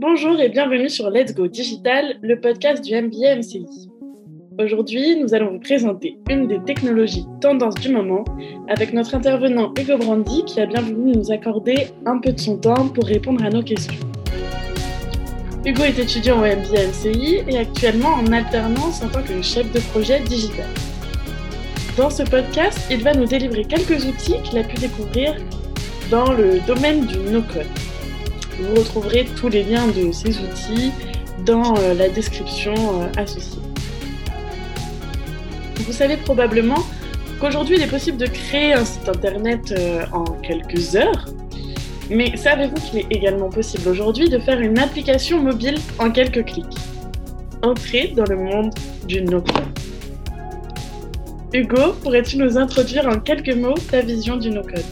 Bonjour 0.00 0.40
et 0.40 0.48
bienvenue 0.48 0.88
sur 0.88 1.10
Let's 1.10 1.32
Go 1.32 1.46
Digital, 1.46 2.18
le 2.22 2.40
podcast 2.40 2.84
du 2.84 2.92
MBA 2.92 3.36
MCI. 3.36 3.88
Aujourd'hui, 4.58 5.16
nous 5.22 5.32
allons 5.32 5.52
vous 5.52 5.60
présenter 5.60 6.18
une 6.28 6.48
des 6.48 6.58
technologies 6.64 7.24
tendances 7.40 7.76
du 7.76 7.88
moment 7.88 8.24
avec 8.66 8.92
notre 8.92 9.14
intervenant 9.14 9.72
Hugo 9.78 9.98
Brandy 9.98 10.44
qui 10.44 10.60
a 10.60 10.66
bien 10.66 10.80
voulu 10.80 11.12
nous 11.12 11.30
accorder 11.30 11.86
un 12.04 12.18
peu 12.18 12.32
de 12.32 12.40
son 12.40 12.58
temps 12.58 12.88
pour 12.88 13.04
répondre 13.04 13.44
à 13.44 13.48
nos 13.48 13.62
questions. 13.62 13.94
Hugo 15.64 15.84
est 15.84 16.00
étudiant 16.00 16.38
au 16.38 16.46
MBA 16.46 16.88
MCI 16.88 17.44
et 17.46 17.58
actuellement 17.58 18.14
en 18.14 18.32
alternance 18.32 19.04
en 19.04 19.08
tant 19.08 19.22
que 19.22 19.40
chef 19.40 19.70
de 19.72 19.78
projet 19.92 20.18
digital. 20.18 20.66
Dans 21.96 22.10
ce 22.10 22.24
podcast, 22.24 22.88
il 22.90 23.04
va 23.04 23.14
nous 23.14 23.26
délivrer 23.26 23.64
quelques 23.64 24.04
outils 24.04 24.42
qu'il 24.42 24.58
a 24.58 24.64
pu 24.64 24.78
découvrir 24.78 25.36
dans 26.10 26.32
le 26.32 26.58
domaine 26.66 27.06
du 27.06 27.18
no-code. 27.30 27.66
Vous 28.60 28.74
retrouverez 28.74 29.26
tous 29.36 29.48
les 29.48 29.62
liens 29.62 29.86
de 29.88 30.12
ces 30.12 30.38
outils 30.38 30.92
dans 31.44 31.76
euh, 31.76 31.94
la 31.94 32.08
description 32.08 32.74
euh, 32.74 33.06
associée. 33.16 33.60
Vous 35.76 35.92
savez 35.92 36.16
probablement 36.16 36.82
qu'aujourd'hui 37.40 37.76
il 37.76 37.82
est 37.82 37.90
possible 37.90 38.16
de 38.16 38.26
créer 38.26 38.72
un 38.72 38.84
site 38.84 39.08
internet 39.08 39.72
euh, 39.72 40.04
en 40.12 40.24
quelques 40.24 40.96
heures, 40.96 41.26
mais 42.10 42.36
savez-vous 42.36 42.76
qu'il 42.76 43.00
est 43.00 43.06
également 43.10 43.50
possible 43.50 43.88
aujourd'hui 43.88 44.28
de 44.28 44.38
faire 44.38 44.60
une 44.60 44.78
application 44.78 45.42
mobile 45.42 45.78
en 45.98 46.10
quelques 46.10 46.44
clics? 46.44 46.78
Entrez 47.62 48.12
dans 48.16 48.24
le 48.24 48.36
monde 48.36 48.72
du 49.06 49.22
no-code. 49.22 49.64
Hugo, 51.52 51.94
pourrais-tu 52.02 52.38
nous 52.38 52.56
introduire 52.56 53.06
en 53.06 53.18
quelques 53.18 53.54
mots 53.54 53.78
ta 53.90 54.00
vision 54.00 54.36
du 54.36 54.50
no-code? 54.50 54.84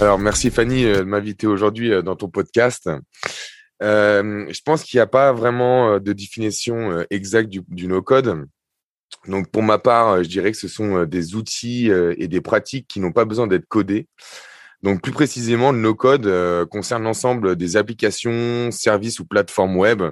Alors, 0.00 0.18
merci 0.18 0.50
Fanny 0.50 0.84
euh, 0.84 0.98
de 0.98 1.02
m'inviter 1.04 1.46
aujourd'hui 1.46 1.92
euh, 1.92 2.02
dans 2.02 2.16
ton 2.16 2.28
podcast. 2.28 2.90
Euh, 3.82 4.46
je 4.48 4.60
pense 4.64 4.82
qu'il 4.82 4.98
n'y 4.98 5.02
a 5.02 5.06
pas 5.06 5.32
vraiment 5.32 6.00
de 6.00 6.12
définition 6.12 7.04
exacte 7.10 7.48
du, 7.48 7.86
no-code. 7.86 8.46
Donc, 9.28 9.50
pour 9.50 9.62
ma 9.62 9.78
part, 9.78 10.22
je 10.24 10.28
dirais 10.28 10.50
que 10.50 10.58
ce 10.58 10.68
sont 10.68 11.04
des 11.04 11.34
outils 11.34 11.90
et 11.90 12.28
des 12.28 12.40
pratiques 12.40 12.86
qui 12.88 13.00
n'ont 13.00 13.12
pas 13.12 13.24
besoin 13.24 13.46
d'être 13.46 13.66
codés. 13.66 14.06
Donc, 14.82 15.02
plus 15.02 15.12
précisément, 15.12 15.72
le 15.72 15.78
no-code 15.78 16.66
concerne 16.68 17.02
l'ensemble 17.02 17.56
des 17.56 17.76
applications, 17.76 18.70
services 18.70 19.20
ou 19.20 19.26
plateformes 19.26 19.76
web 19.76 20.02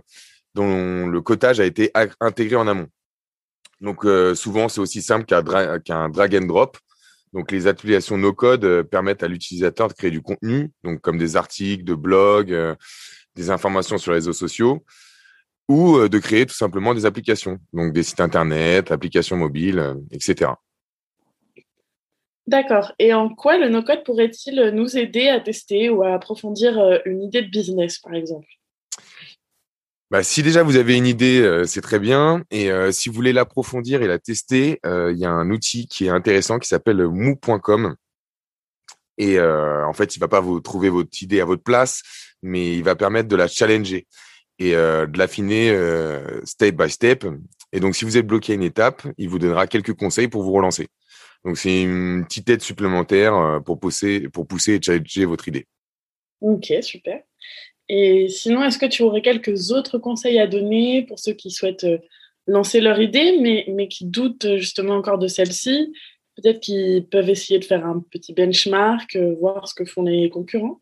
dont 0.54 1.06
le 1.06 1.20
codage 1.22 1.60
a 1.60 1.64
été 1.64 1.92
intégré 2.20 2.56
en 2.56 2.66
amont. 2.66 2.88
Donc, 3.80 4.04
souvent, 4.34 4.68
c'est 4.68 4.80
aussi 4.80 5.02
simple 5.02 5.24
qu'un 5.24 5.42
drag 6.08 6.36
and 6.36 6.46
drop. 6.46 6.78
Donc, 7.32 7.50
les 7.50 7.66
applications 7.66 8.18
no-code 8.18 8.64
euh, 8.64 8.82
permettent 8.82 9.22
à 9.22 9.28
l'utilisateur 9.28 9.88
de 9.88 9.94
créer 9.94 10.10
du 10.10 10.20
contenu, 10.20 10.70
donc 10.84 11.00
comme 11.00 11.18
des 11.18 11.36
articles, 11.36 11.84
de 11.84 11.94
blogs, 11.94 12.52
euh, 12.52 12.74
des 13.34 13.50
informations 13.50 13.96
sur 13.96 14.12
les 14.12 14.18
réseaux 14.18 14.34
sociaux, 14.34 14.84
ou 15.68 15.96
euh, 15.96 16.08
de 16.08 16.18
créer 16.18 16.44
tout 16.44 16.54
simplement 16.54 16.94
des 16.94 17.06
applications, 17.06 17.58
donc 17.72 17.94
des 17.94 18.02
sites 18.02 18.20
internet, 18.20 18.90
applications 18.90 19.36
mobiles, 19.36 19.96
etc. 20.10 20.52
D'accord. 22.46 22.92
Et 22.98 23.14
en 23.14 23.28
quoi 23.28 23.56
le 23.56 23.68
no-code 23.68 24.04
pourrait-il 24.04 24.72
nous 24.74 24.98
aider 24.98 25.28
à 25.28 25.40
tester 25.40 25.88
ou 25.88 26.02
à 26.02 26.12
approfondir 26.12 27.00
une 27.06 27.22
idée 27.22 27.42
de 27.42 27.48
business, 27.48 27.98
par 27.98 28.14
exemple? 28.14 28.48
Bah, 30.12 30.22
si 30.22 30.42
déjà 30.42 30.62
vous 30.62 30.76
avez 30.76 30.94
une 30.94 31.06
idée, 31.06 31.40
euh, 31.40 31.64
c'est 31.64 31.80
très 31.80 31.98
bien. 31.98 32.44
Et 32.50 32.70
euh, 32.70 32.92
si 32.92 33.08
vous 33.08 33.14
voulez 33.14 33.32
l'approfondir 33.32 34.02
et 34.02 34.06
la 34.06 34.18
tester, 34.18 34.78
euh, 34.84 35.10
il 35.10 35.18
y 35.18 35.24
a 35.24 35.30
un 35.30 35.50
outil 35.50 35.86
qui 35.88 36.04
est 36.04 36.10
intéressant 36.10 36.58
qui 36.58 36.68
s'appelle 36.68 37.02
mou.com. 37.06 37.96
Et 39.16 39.40
en 39.40 39.92
fait, 39.94 40.16
il 40.16 40.18
va 40.18 40.28
pas 40.28 40.40
vous 40.40 40.60
trouver 40.60 40.90
votre 40.90 41.22
idée 41.22 41.40
à 41.40 41.46
votre 41.46 41.62
place, 41.62 42.02
mais 42.42 42.76
il 42.76 42.82
va 42.82 42.94
permettre 42.94 43.28
de 43.28 43.36
la 43.36 43.46
challenger 43.46 44.06
et 44.58 44.72
de 44.72 45.18
l'affiner 45.18 45.70
step 46.44 46.74
by 46.74 46.90
step. 46.90 47.26
Et 47.72 47.78
donc, 47.78 47.94
si 47.94 48.04
vous 48.04 48.16
êtes 48.16 48.26
bloqué 48.26 48.52
à 48.52 48.56
une 48.56 48.62
étape, 48.62 49.06
il 49.18 49.28
vous 49.28 49.38
donnera 49.38 49.66
quelques 49.66 49.92
conseils 49.92 50.28
pour 50.28 50.42
vous 50.42 50.52
relancer. 50.52 50.88
Donc, 51.44 51.56
c'est 51.56 51.82
une 51.82 52.24
petite 52.24 52.48
aide 52.50 52.62
supplémentaire 52.62 53.60
pour 53.64 53.78
pousser, 53.78 54.28
pour 54.28 54.46
pousser 54.46 54.74
et 54.74 54.82
challenger 54.82 55.24
votre 55.24 55.46
idée. 55.46 55.66
Ok, 56.40 56.72
super. 56.80 57.22
Et 57.94 58.30
sinon, 58.30 58.64
est-ce 58.64 58.78
que 58.78 58.86
tu 58.86 59.02
aurais 59.02 59.20
quelques 59.20 59.70
autres 59.70 59.98
conseils 59.98 60.38
à 60.38 60.46
donner 60.46 61.02
pour 61.02 61.18
ceux 61.18 61.34
qui 61.34 61.50
souhaitent 61.50 61.84
euh, 61.84 61.98
lancer 62.46 62.80
leur 62.80 62.98
idée, 62.98 63.36
mais, 63.38 63.66
mais 63.68 63.86
qui 63.86 64.06
doutent 64.06 64.46
euh, 64.46 64.56
justement 64.56 64.94
encore 64.94 65.18
de 65.18 65.28
celle-ci? 65.28 65.92
Peut-être 66.36 66.60
qu'ils 66.60 67.06
peuvent 67.06 67.28
essayer 67.28 67.58
de 67.58 67.66
faire 67.66 67.84
un 67.84 68.02
petit 68.10 68.32
benchmark, 68.32 69.14
euh, 69.16 69.34
voir 69.38 69.68
ce 69.68 69.74
que 69.74 69.84
font 69.84 70.04
les 70.04 70.30
concurrents 70.30 70.80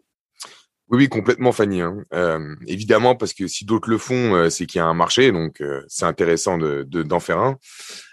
oui, 0.88 0.98
oui, 0.98 1.08
complètement, 1.08 1.52
Fanny. 1.52 1.82
Hein. 1.82 2.04
évidemment, 2.66 3.14
parce 3.14 3.32
que 3.32 3.46
si 3.46 3.64
d'autres 3.64 3.88
le 3.88 3.96
font, 3.96 4.50
c'est 4.50 4.66
qu'il 4.66 4.80
y 4.80 4.82
a 4.82 4.86
un 4.86 4.94
marché, 4.94 5.30
donc 5.30 5.62
c'est 5.86 6.04
intéressant 6.04 6.58
de, 6.58 6.82
d'en 6.82 7.20
faire 7.20 7.38
un. 7.38 7.58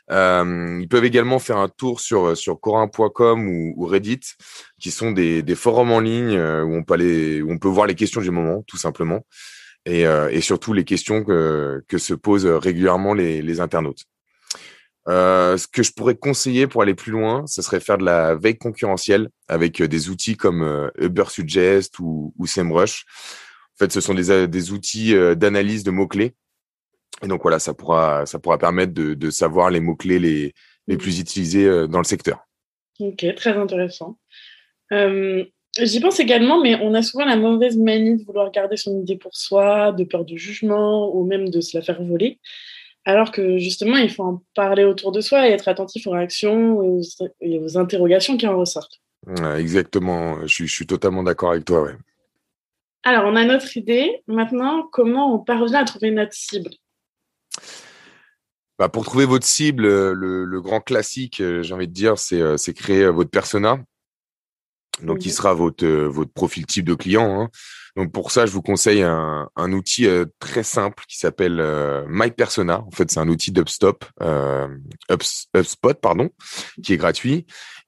Euh, 0.10 0.80
ils 0.82 0.88
peuvent 0.88 1.06
également 1.06 1.40
faire 1.40 1.58
un 1.58 1.68
tour 1.68 2.00
sur 2.00 2.38
sur 2.38 2.60
Corin.com 2.60 3.50
ou, 3.76 3.86
Reddit, 3.86 4.22
qui 4.80 4.92
sont 4.92 5.12
des, 5.12 5.44
forums 5.56 5.92
en 5.92 6.00
ligne 6.00 6.36
euh, 6.36 6.64
où 6.64 6.76
on 6.76 7.58
peut 7.58 7.68
voir 7.68 7.88
les 7.88 7.96
questions 7.96 8.22
du 8.22 8.32
moment, 8.32 8.64
tout 8.68 8.78
simplement, 8.78 9.26
et, 9.86 10.08
euh, 10.08 10.40
surtout 10.42 10.74
les 10.74 10.86
questions 10.86 11.24
que, 11.24 11.84
se 11.98 12.14
posent 12.14 12.46
régulièrement 12.46 13.14
les, 13.14 13.60
internautes. 13.60 14.04
Euh, 15.10 15.56
ce 15.56 15.68
que 15.68 15.84
je 15.84 15.94
pourrais 15.94 16.16
conseiller 16.16 16.68
pour 16.68 16.82
aller 16.82 16.94
plus 16.94 17.14
loin, 17.14 17.46
ce 17.48 17.62
serait 17.62 17.80
faire 17.80 17.98
de 17.98 18.04
la 18.04 18.36
veille 18.36 18.58
concurrentielle 18.58 19.30
avec 19.48 19.82
des 19.82 20.10
outils 20.10 20.36
comme 20.36 20.92
Ubersuggest 20.98 22.00
ou, 22.00 22.34
ou 22.38 22.46
SEMrush. 22.46 23.06
En 23.76 23.86
fait, 23.86 23.92
ce 23.92 24.02
sont 24.02 24.14
des 24.14 24.72
outils 24.72 25.14
d'analyse 25.36 25.84
de 25.84 25.92
mots-clés 25.92 26.36
et 27.24 27.28
donc 27.28 27.42
voilà, 27.42 27.60
ça 27.60 27.74
pourra, 27.74 28.26
ça 28.26 28.40
pourra 28.40 28.58
permettre 28.58 28.94
de, 28.94 29.14
de 29.14 29.30
savoir 29.30 29.70
les 29.70 29.80
mots-clés 29.80 30.20
les, 30.20 30.54
les 30.88 30.96
mmh. 30.96 31.00
plus 31.00 31.20
utilisés 31.20 31.66
euh, 31.66 31.88
dans 31.88 32.00
le 32.00 32.04
secteur. 32.04 32.40
Ok, 33.00 33.26
très 33.36 33.52
intéressant. 33.52 34.18
Euh, 34.92 35.44
J'y 35.80 36.00
pense 36.00 36.20
également, 36.20 36.60
mais 36.60 36.76
on 36.82 36.94
a 36.96 37.04
souvent 37.04 37.26
la 37.26 37.36
mauvaise 37.36 37.78
manie 37.78 38.18
de 38.18 38.24
vouloir 38.24 38.52
garder 38.52 38.78
son 38.78 39.00
idée 39.00 39.16
pour 39.16 39.36
soi, 39.36 39.92
de 39.92 40.04
peur 40.04 40.26
du 40.26 40.38
jugement 40.38 41.16
ou 41.16 41.24
même 41.24 41.50
de 41.50 41.62
se 41.62 41.78
la 41.78 41.84
faire 41.84 42.02
voler. 42.02 42.40
Alors 43.06 43.32
que 43.32 43.58
justement, 43.58 43.98
il 43.98 44.10
faut 44.10 44.24
en 44.24 44.42
parler 44.56 44.84
autour 44.84 45.12
de 45.12 45.22
soi 45.22 45.48
et 45.48 45.52
être 45.52 45.68
attentif 45.68 46.08
aux 46.08 46.12
réactions 46.12 47.00
et 47.42 47.60
aux, 47.60 47.78
interrogations 47.78 48.38
qui 48.38 48.48
en 48.48 48.58
ressortent. 48.58 49.00
exactement, 49.58 50.46
je, 50.48 50.66
je, 50.66 50.74
suis 50.74 50.88
totalement 50.88 51.22
d'accord 51.22 51.52
avec 51.52 51.66
toi. 51.66 51.84
Ouais. 51.84 51.96
Alors, 53.04 53.26
on 53.26 53.36
a 53.36 53.46
notre 53.46 53.78
idée. 53.78 54.24
Maintenant, 54.28 54.88
comment 54.92 55.34
on 55.36 55.40
parvient 55.40 55.82
à 55.82 55.86
trouver 55.86 56.12
notre 56.12 56.34
cible? 56.34 56.72
Bah, 58.80 58.90
pour 58.90 59.06
trouver 59.06 59.26
votre 59.26 59.46
cible, 59.46 59.86
euh, 59.86 60.14
le, 60.14 60.62
grand 60.62 60.82
classique, 60.82 61.42
euh, 61.42 61.64
j'ai 61.64 61.74
envie 61.74 61.88
de 61.88 61.94
dire, 61.94 62.20
c'est 62.20 62.42
euh, 62.42 62.58
créer 62.76 63.08
votre 63.08 63.32
persona. 63.32 63.80
Donc, 65.04 65.20
qui 65.20 65.30
sera 65.30 65.54
votre, 65.54 65.86
votre 65.86 66.32
profil 66.32 66.66
type 66.66 66.86
de 66.86 66.96
client. 66.96 67.40
Hein. 67.40 67.50
Donc, 67.96 68.12
pour 68.12 68.32
ça, 68.32 68.48
je 68.48 68.52
vous 68.52 68.64
conseille 68.64 69.04
un, 69.04 69.48
un 69.56 69.72
outil 69.72 70.08
très 70.40 70.64
simple 70.64 71.04
qui 71.08 71.20
s'appelle 71.20 71.64
My 72.08 72.32
Persona. 72.32 72.82
En 72.82 72.90
fait, 72.90 73.12
c'est 73.12 73.20
un 73.20 73.30
outil 73.30 73.52
d'Upstop, 73.52 74.06
euh, 74.24 74.68
HubSpot, 75.56 75.94
pardon, 76.02 76.32
qui 76.82 76.94
est 76.94 76.98
gratuit. 76.98 77.46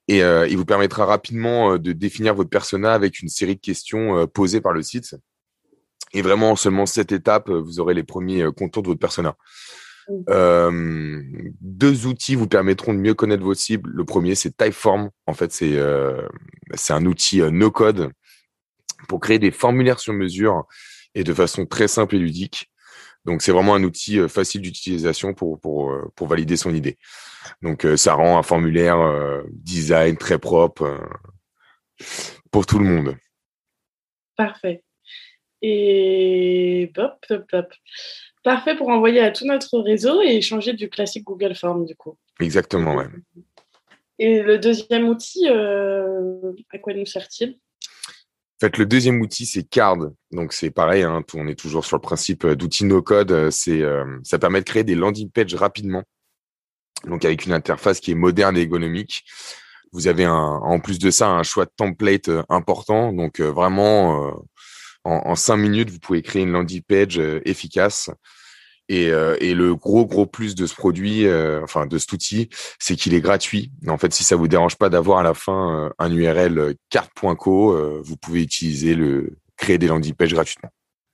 Et 0.07 0.19
il 0.19 0.55
vous 0.55 0.65
permettra 0.65 1.05
rapidement 1.05 1.79
de 1.79 1.93
définir 1.93 2.35
votre 2.35 2.51
persona 2.51 2.93
avec 2.93 3.21
une 3.21 3.29
série 3.29 3.55
de 3.55 3.61
questions 3.61 4.27
posées 4.27 4.61
par 4.61 4.73
le 4.73 4.83
site. 4.83 5.15
Et 6.13 6.21
vraiment, 6.21 6.51
en 6.51 6.55
seulement 6.55 6.85
cette 6.85 7.11
étape, 7.11 7.49
vous 7.49 7.79
aurez 7.79 7.93
les 7.93 8.03
premiers 8.03 8.45
contours 8.55 8.83
de 8.83 8.87
votre 8.87 8.99
persona. 8.99 9.35
Euh, 10.29 11.21
deux 11.61 12.07
outils 12.07 12.35
vous 12.35 12.47
permettront 12.47 12.93
de 12.93 12.99
mieux 12.99 13.13
connaître 13.13 13.43
vos 13.43 13.53
cibles. 13.53 13.89
Le 13.91 14.05
premier, 14.05 14.35
c'est 14.35 14.55
Typeform. 14.55 15.09
En 15.27 15.33
fait, 15.33 15.51
c'est 15.51 15.75
euh, 15.77 16.27
un 16.89 17.05
outil 17.05 17.41
euh, 17.41 17.51
no 17.51 17.71
code 17.71 18.11
pour 19.07 19.19
créer 19.19 19.39
des 19.39 19.51
formulaires 19.51 19.99
sur 19.99 20.13
mesure 20.13 20.65
et 21.15 21.23
de 21.23 21.33
façon 21.33 21.65
très 21.65 21.87
simple 21.87 22.15
et 22.15 22.19
ludique. 22.19 22.71
Donc, 23.25 23.41
c'est 23.41 23.51
vraiment 23.51 23.75
un 23.75 23.83
outil 23.83 24.19
facile 24.29 24.61
d'utilisation 24.61 25.33
pour, 25.33 25.59
pour, 25.59 25.93
pour 26.15 26.27
valider 26.27 26.55
son 26.57 26.73
idée. 26.73 26.97
Donc, 27.61 27.85
ça 27.97 28.13
rend 28.13 28.37
un 28.37 28.43
formulaire 28.43 28.97
design 29.51 30.15
très 30.15 30.39
propre 30.39 30.99
pour 32.49 32.65
tout 32.65 32.79
le 32.79 32.85
monde. 32.85 33.17
Parfait. 34.37 34.83
Et 35.61 36.91
hop, 36.97 37.25
hop, 37.29 37.45
hop. 37.53 37.73
Parfait 38.43 38.75
pour 38.75 38.89
envoyer 38.89 39.19
à 39.19 39.31
tout 39.31 39.45
notre 39.45 39.79
réseau 39.79 40.21
et 40.21 40.37
échanger 40.37 40.73
du 40.73 40.89
classique 40.89 41.25
Google 41.25 41.55
Form, 41.55 41.85
du 41.85 41.95
coup. 41.95 42.17
Exactement, 42.39 42.95
ouais. 42.95 43.07
Et 44.17 44.41
le 44.41 44.57
deuxième 44.57 45.07
outil, 45.07 45.47
euh, 45.49 46.53
à 46.71 46.77
quoi 46.77 46.93
nous 46.93 47.05
sert-il? 47.05 47.57
En 48.61 48.65
fait, 48.65 48.77
le 48.77 48.85
deuxième 48.85 49.21
outil, 49.21 49.45
c'est 49.45 49.63
Card. 49.63 49.97
Donc, 50.31 50.53
c'est 50.53 50.71
pareil, 50.71 51.03
hein, 51.03 51.23
on 51.33 51.47
est 51.47 51.59
toujours 51.59 51.85
sur 51.85 51.97
le 51.97 52.01
principe 52.01 52.45
euh, 52.45 52.55
d'outils 52.55 52.85
no-code. 52.85 53.31
Euh, 53.31 53.49
ça 54.23 54.39
permet 54.39 54.59
de 54.59 54.65
créer 54.65 54.83
des 54.83 54.95
landing 54.95 55.29
pages 55.29 55.55
rapidement. 55.55 56.03
Donc, 57.07 57.23
avec 57.23 57.45
une 57.45 57.53
interface 57.53 57.99
qui 57.99 58.11
est 58.11 58.15
moderne 58.15 58.57
et 58.57 58.61
économique. 58.61 59.23
Vous 59.91 60.07
avez 60.07 60.25
un, 60.25 60.33
en 60.33 60.79
plus 60.79 60.99
de 60.99 61.09
ça 61.09 61.29
un 61.29 61.43
choix 61.43 61.65
de 61.65 61.71
template 61.75 62.29
important. 62.47 63.11
Donc 63.11 63.39
vraiment, 63.39 64.39
en, 65.09 65.31
en, 65.31 65.35
cinq 65.35 65.57
minutes, 65.57 65.89
vous 65.89 65.99
pouvez 65.99 66.21
créer 66.21 66.43
une 66.43 66.51
landing 66.51 66.81
page 66.81 67.21
efficace. 67.45 68.09
Et, 68.91 69.11
et, 69.39 69.53
le 69.53 69.75
gros 69.75 70.07
gros 70.07 70.25
plus 70.25 70.55
de 70.55 70.65
ce 70.65 70.73
produit, 70.73 71.27
enfin 71.61 71.85
de 71.85 71.99
cet 71.99 72.11
outil, 72.11 72.49
c'est 72.79 72.95
qu'il 72.95 73.13
est 73.13 73.21
gratuit. 73.21 73.71
En 73.87 73.99
fait, 73.99 74.11
si 74.11 74.23
ça 74.23 74.35
vous 74.35 74.47
dérange 74.47 74.77
pas 74.77 74.89
d'avoir 74.89 75.19
à 75.19 75.23
la 75.23 75.35
fin 75.35 75.91
un 75.99 76.11
URL 76.11 76.73
carte.co, 76.89 78.01
vous 78.01 78.17
pouvez 78.17 78.41
utiliser 78.41 78.95
le 78.95 79.37
créer 79.57 79.77
des 79.77 79.85
landing 79.85 80.15
pages 80.15 80.33
gratuitement. 80.33 80.71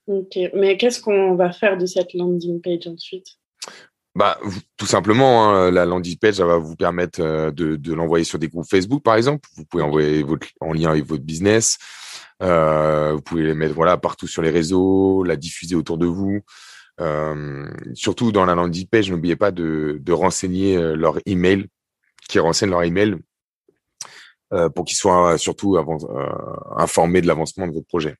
Ok, 0.07 0.37
mais 0.53 0.77
qu'est-ce 0.77 1.01
qu'on 1.01 1.35
va 1.35 1.51
faire 1.51 1.77
de 1.77 1.85
cette 1.85 2.13
landing 2.13 2.61
page 2.61 2.87
ensuite? 2.87 3.27
Bah, 4.13 4.39
tout 4.77 4.85
simplement, 4.85 5.49
hein, 5.49 5.71
la 5.71 5.85
landing 5.85 6.17
page, 6.17 6.35
ça 6.35 6.45
va 6.45 6.57
vous 6.57 6.75
permettre 6.75 7.21
euh, 7.21 7.51
de, 7.51 7.75
de 7.75 7.93
l'envoyer 7.93 8.23
sur 8.23 8.39
des 8.39 8.47
groupes 8.47 8.69
Facebook, 8.69 9.03
par 9.03 9.15
exemple. 9.15 9.49
Vous 9.55 9.65
pouvez 9.65 9.83
envoyer 9.83 10.23
votre, 10.23 10.47
en 10.61 10.71
lien 10.71 10.91
avec 10.91 11.05
votre 11.05 11.23
business. 11.23 11.77
Euh, 12.43 13.13
vous 13.13 13.21
pouvez 13.21 13.43
les 13.43 13.53
mettre 13.53 13.73
voilà 13.73 13.97
partout 13.97 14.27
sur 14.27 14.41
les 14.41 14.49
réseaux, 14.49 15.23
la 15.23 15.35
diffuser 15.35 15.75
autour 15.75 15.97
de 15.97 16.05
vous. 16.05 16.41
Euh, 17.01 17.67
surtout 17.93 18.31
dans 18.31 18.45
la 18.45 18.55
landing 18.55 18.87
page, 18.87 19.09
n'oubliez 19.09 19.35
pas 19.35 19.51
de, 19.51 20.01
renseigner 20.09 20.77
euh, 20.77 20.95
leur 20.95 21.19
email, 21.25 21.67
qui 22.29 22.39
renseignent 22.39 22.71
leur 22.71 22.83
email 22.83 23.15
pour 24.73 24.85
qu'ils 24.85 24.95
soient 24.95 25.37
surtout 25.37 25.77
informés 26.77 27.19
de 27.19 27.27
l'avancement 27.27 27.67
de 27.67 27.73
votre 27.73 27.87
projet. 27.87 28.15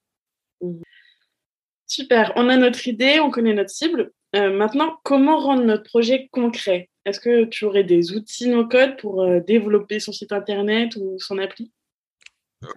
Super, 1.88 2.34
on 2.36 2.50
a 2.50 2.58
notre 2.58 2.90
idée, 2.90 3.22
on 3.22 3.32
connaît 3.32 3.54
notre 3.54 3.70
cible. 3.70 4.12
Maintenant, 4.34 4.98
comment 5.04 5.40
rendre 5.40 5.64
notre 5.64 5.84
projet 5.84 6.28
concret? 6.34 6.90
Est-ce 7.06 7.22
que 7.22 7.46
tu 7.46 7.64
aurais 7.64 7.86
des 7.86 8.12
outils 8.12 8.50
no-code 8.50 8.98
pour 8.98 9.26
développer 9.42 10.02
son 10.02 10.12
site 10.12 10.34
internet 10.34 10.98
ou 10.98 11.16
son 11.20 11.38
appli? 11.38 11.72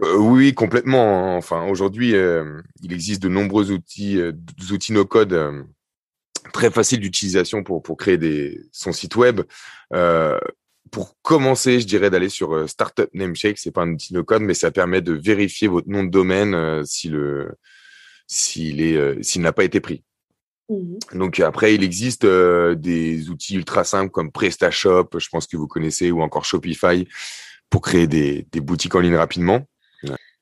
Euh, 0.02 0.17
Oui, 0.17 0.55
complètement. 0.55 1.37
Enfin, 1.37 1.67
aujourd'hui, 1.67 2.14
il 2.82 2.93
existe 2.93 3.23
de 3.23 3.29
nombreux 3.29 3.70
outils, 3.70 4.20
outils 4.70 4.93
no-code 4.93 5.67
très 6.52 6.70
faciles 6.70 7.00
d'utilisation 7.00 7.62
pour, 7.62 7.82
pour 7.82 7.96
créer 7.96 8.17
des, 8.17 8.61
son 8.73 8.93
site 8.93 9.17
web. 9.17 9.43
pour 10.90 11.17
commencer, 11.23 11.81
je 11.81 11.87
dirais 11.87 12.11
d'aller 12.11 12.31
sur 12.31 12.69
Startup 12.69 13.08
Nameshake. 13.12 13.58
C'est 13.58 13.70
pas 13.70 13.82
un 13.82 13.93
outil 13.93 14.14
no-code, 14.14 14.43
mais 14.43 14.55
ça 14.55 14.70
permet 14.70 15.02
de 15.02 15.12
vérifier 15.12 15.69
votre 15.69 15.88
nom 15.88 16.05
de 16.05 16.11
domaine 16.11 16.85
si 16.85 17.08
le 17.08 17.52
s'il 18.26 18.82
est 18.82 19.23
s'il 19.23 19.43
n'a 19.43 19.52
pas 19.52 19.64
été 19.64 19.81
pris. 19.81 20.02
Mmh 20.69 20.99
Donc 21.14 21.40
après, 21.40 21.75
il 21.75 21.82
existe 21.82 22.25
euh, 22.25 22.75
des 22.75 23.31
outils 23.31 23.56
ultra 23.56 23.85
simples 23.85 24.11
comme 24.11 24.31
PrestaShop, 24.31 25.08
je 25.19 25.29
pense 25.29 25.46
que 25.46 25.56
vous 25.56 25.67
connaissez, 25.67 26.11
ou 26.11 26.20
encore 26.23 26.44
Shopify 26.44 27.06
pour 27.70 27.82
créer 27.82 28.06
des, 28.06 28.46
des 28.52 28.61
boutiques 28.61 28.94
en 28.94 29.00
ligne 29.00 29.17
rapidement. 29.17 29.67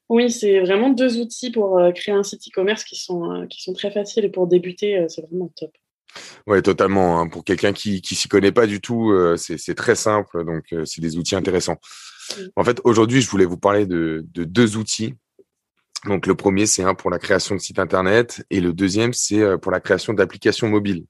Oui, 0.09 0.31
c'est 0.31 0.61
vraiment 0.61 0.91
deux 0.91 1.19
outils 1.19 1.51
pour 1.51 1.79
euh, 1.79 1.91
créer 1.93 2.15
un 2.15 2.23
site 2.23 2.43
e-commerce 2.49 2.85
qui 2.85 2.97
sont 2.97 3.33
euh, 3.33 3.47
qui 3.47 3.63
sont 3.63 3.73
très 3.73 3.91
faciles 3.91 4.25
et 4.25 4.31
pour 4.31 4.47
débuter, 4.47 5.05
c'est 5.09 5.23
vraiment 5.23 5.51
top. 5.57 5.71
Ouais, 6.47 6.63
totalement. 6.63 7.21
Hein. 7.21 7.29
Pour 7.29 7.45
quelqu'un 7.45 7.73
qui 7.73 8.01
qui 8.01 8.15
s'y 8.15 8.29
connaît 8.29 8.53
pas 8.53 8.67
du 8.67 8.81
tout, 8.81 9.13
c'est 9.37 9.75
très 9.75 9.97
simple. 9.97 10.45
Donc 10.45 10.75
c'est 10.85 11.01
des 11.01 11.19
outils 11.19 11.35
intéressants. 11.35 11.77
En 12.57 12.65
fait, 12.65 12.81
aujourd'hui, 12.85 13.21
je 13.21 13.29
voulais 13.29 13.45
vous 13.45 13.59
parler 13.59 13.87
de, 13.87 14.25
de 14.33 14.45
deux 14.45 14.77
outils 14.77 15.15
donc 16.07 16.27
le 16.27 16.35
premier, 16.35 16.67
c'est 16.67 16.83
un 16.83 16.95
pour 16.95 17.11
la 17.11 17.19
création 17.19 17.55
de 17.55 17.61
sites 17.61 17.79
internet 17.79 18.45
et 18.51 18.61
le 18.61 18.73
deuxième, 18.73 19.13
c'est 19.13 19.41
euh, 19.41 19.59
pour 19.59 19.73
la 19.73 19.81
création 19.81 20.13
d'applications 20.13 20.69
mobiles. 20.69 21.05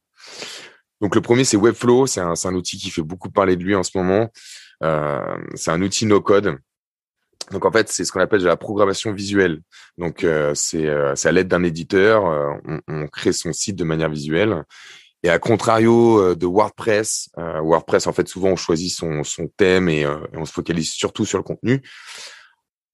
Donc 1.00 1.14
le 1.14 1.20
premier, 1.20 1.44
c'est 1.44 1.56
Webflow, 1.56 2.06
c'est 2.06 2.20
un, 2.20 2.32
un, 2.42 2.54
outil 2.54 2.78
qui 2.78 2.90
fait 2.90 3.02
beaucoup 3.02 3.30
parler 3.30 3.56
de 3.56 3.62
lui 3.62 3.74
en 3.74 3.82
ce 3.82 3.96
moment. 3.96 4.30
Euh, 4.82 5.36
c'est 5.54 5.70
un 5.70 5.82
outil 5.82 6.06
no-code. 6.06 6.56
Donc 7.50 7.64
en 7.64 7.72
fait, 7.72 7.88
c'est 7.88 8.04
ce 8.04 8.12
qu'on 8.12 8.20
appelle 8.20 8.40
de 8.40 8.46
la 8.46 8.56
programmation 8.56 9.12
visuelle. 9.12 9.60
Donc 9.98 10.24
euh, 10.24 10.52
c'est 10.54 10.86
euh, 10.86 11.14
à 11.22 11.32
l'aide 11.32 11.48
d'un 11.48 11.62
éditeur, 11.62 12.24
on, 12.24 12.80
on, 12.88 13.06
crée 13.06 13.32
son 13.32 13.52
site 13.52 13.76
de 13.76 13.84
manière 13.84 14.10
visuelle. 14.10 14.64
Et 15.22 15.30
à 15.30 15.38
contrario 15.38 16.34
de 16.34 16.46
WordPress, 16.46 17.30
WordPress 17.36 18.06
en 18.06 18.12
fait 18.12 18.28
souvent 18.28 18.50
on 18.50 18.56
choisit 18.56 18.92
son, 18.92 19.24
son 19.24 19.48
thème 19.56 19.88
et, 19.88 20.02
et 20.02 20.36
on 20.36 20.44
se 20.44 20.52
focalise 20.52 20.90
surtout 20.90 21.24
sur 21.24 21.38
le 21.38 21.42
contenu. 21.42 21.82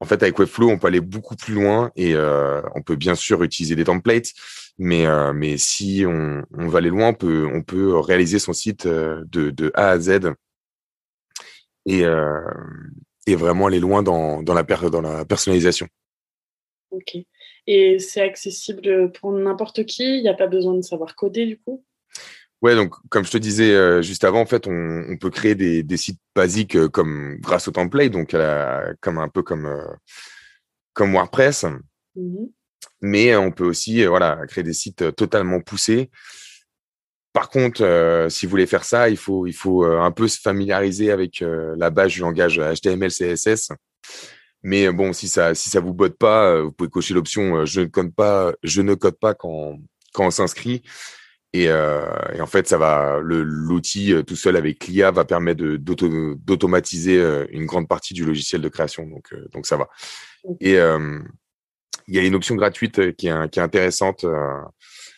En 0.03 0.05
fait, 0.05 0.21
avec 0.25 0.37
Webflow, 0.37 0.69
on 0.69 0.79
peut 0.79 0.89
aller 0.89 1.01
beaucoup 1.01 1.37
plus 1.37 1.55
loin 1.55 1.93
et 1.95 2.17
euh, 2.17 2.61
on 2.75 2.83
peut 2.83 2.97
bien 2.97 3.15
sûr 3.15 3.45
utiliser 3.45 3.77
des 3.77 3.85
templates, 3.85 4.33
mais 4.77 5.07
euh, 5.07 5.33
mais 5.33 5.59
si 5.59 6.03
on, 6.05 6.43
on, 6.59 6.67
va 6.67 6.79
aller 6.79 6.89
loin, 6.89 7.11
on 7.11 7.15
peut 7.15 7.49
on 7.55 7.63
peut 7.63 7.97
réaliser 8.01 8.41
son 8.41 8.53
site 8.53 8.87
euh, 8.87 9.23
de, 9.27 9.51
de 9.51 9.71
A 9.75 9.91
à 9.91 10.01
Z 10.01 10.33
et 11.87 12.05
et 13.27 13.35
vraiment 13.37 13.67
aller 13.67 13.81
loin 13.81 14.03
dans 14.03 14.43
dans 14.43 14.55
la 14.55 14.63
dans 14.63 15.01
la 15.01 15.25
personnalisation. 15.25 15.89
Ok. 16.91 17.17
Et 17.67 17.99
c'est 17.99 18.21
accessible 18.21 19.13
pour 19.13 19.33
n'importe 19.33 19.85
qui? 19.87 20.19
Il 20.19 20.23
n'y 20.23 20.29
a 20.29 20.35
pas 20.35 20.47
besoin 20.47 20.75
de 20.75 20.83
savoir 20.83 21.15
coder 21.15 21.47
du 21.47 21.59
coup? 21.59 21.85
Ouais, 22.61 22.77
donc 22.77 22.95
comme 23.09 23.25
je 23.25 23.31
te 23.31 23.39
disais 23.39 23.75
euh, 23.75 24.03
juste 24.03 24.23
avant, 24.23 24.41
en 24.41 24.47
fait, 24.47 24.69
on, 24.69 25.05
on 25.09 25.17
peut 25.17 25.31
créer 25.31 25.57
des, 25.57 25.83
des, 25.83 25.97
sites 25.97 26.21
basiques 26.35 26.77
euh, 26.77 26.89
comme 26.89 27.37
grâce 27.41 27.67
au 27.67 27.73
template, 27.73 28.13
donc 28.13 28.37
comme 29.01 29.19
un 29.19 29.29
peu 29.29 29.43
comme 29.43 29.67
euh, 29.67 29.85
comme 30.93 31.13
WordPress. 31.13 31.67
Mmh 32.15 32.47
Mais 33.01 33.35
on 33.35 33.51
peut 33.51 33.67
aussi 33.67 34.05
voilà 34.05 34.39
créer 34.47 34.63
des 34.63 34.75
sites 34.75 35.15
totalement 35.17 35.61
poussés. 35.61 36.11
Par 37.33 37.49
contre, 37.49 38.27
si 38.29 38.45
vous 38.45 38.51
voulez 38.51 38.67
faire 38.67 38.85
ça, 38.85 39.09
il 39.09 39.17
faut 39.17 39.47
il 39.47 39.55
faut 39.55 39.85
un 39.85 40.11
peu 40.11 40.29
se 40.29 40.39
familiariser 40.39 41.11
avec 41.11 41.43
la 41.43 41.89
base 41.91 42.13
du 42.13 42.21
langage 42.21 42.61
HTML, 42.61 43.11
CSS. 43.11 43.71
Mais 44.63 44.93
bon, 44.93 45.13
si 45.13 45.29
ça 45.29 45.55
si 45.55 45.71
ça 45.71 45.81
vous 45.81 45.95
botte 45.95 46.19
pas, 46.19 46.61
vous 46.61 46.73
pouvez 46.73 46.91
cocher 46.91 47.15
l'option 47.15 47.65
je 47.65 47.81
ne 47.81 47.87
code 47.87 48.15
pas 48.15 48.53
je 48.63 48.83
ne 48.83 48.95
code 48.95 49.19
pas 49.19 49.35
quand 49.35 49.79
quand 50.13 50.27
on 50.27 50.31
s'inscrit 50.31 50.83
et, 51.55 51.69
euh, 51.69 52.07
et, 52.35 52.41
en 52.41 52.47
fait, 52.47 52.67
ça 52.67 52.79
va, 52.79 53.19
l'outil 53.23 54.15
euh, 54.15 54.23
tout 54.23 54.37
seul 54.37 54.57
avec 54.57 54.87
l'IA 54.87 55.11
va 55.11 55.25
permettre 55.27 55.63
d'automatiser 55.77 57.19
euh, 57.19 57.47
une 57.51 57.67
grande 57.67 57.89
partie 57.89 58.15
du 58.15 58.25
logiciel 58.25 58.63
de 58.63 58.69
création. 58.69 59.07
Donc, 59.07 59.33
euh, 59.35 59.49
donc 59.53 59.67
ça 59.67 59.77
va. 59.77 59.89
Et 60.61 60.79
euh, 60.79 61.19
il 62.09 62.15
y 62.15 62.19
a 62.19 62.23
une 62.23 62.35
option 62.35 62.55
gratuite 62.55 63.17
qui 63.17 63.29
est, 63.29 63.51
qui 63.51 63.59
est 63.59 63.63
intéressante 63.63 64.25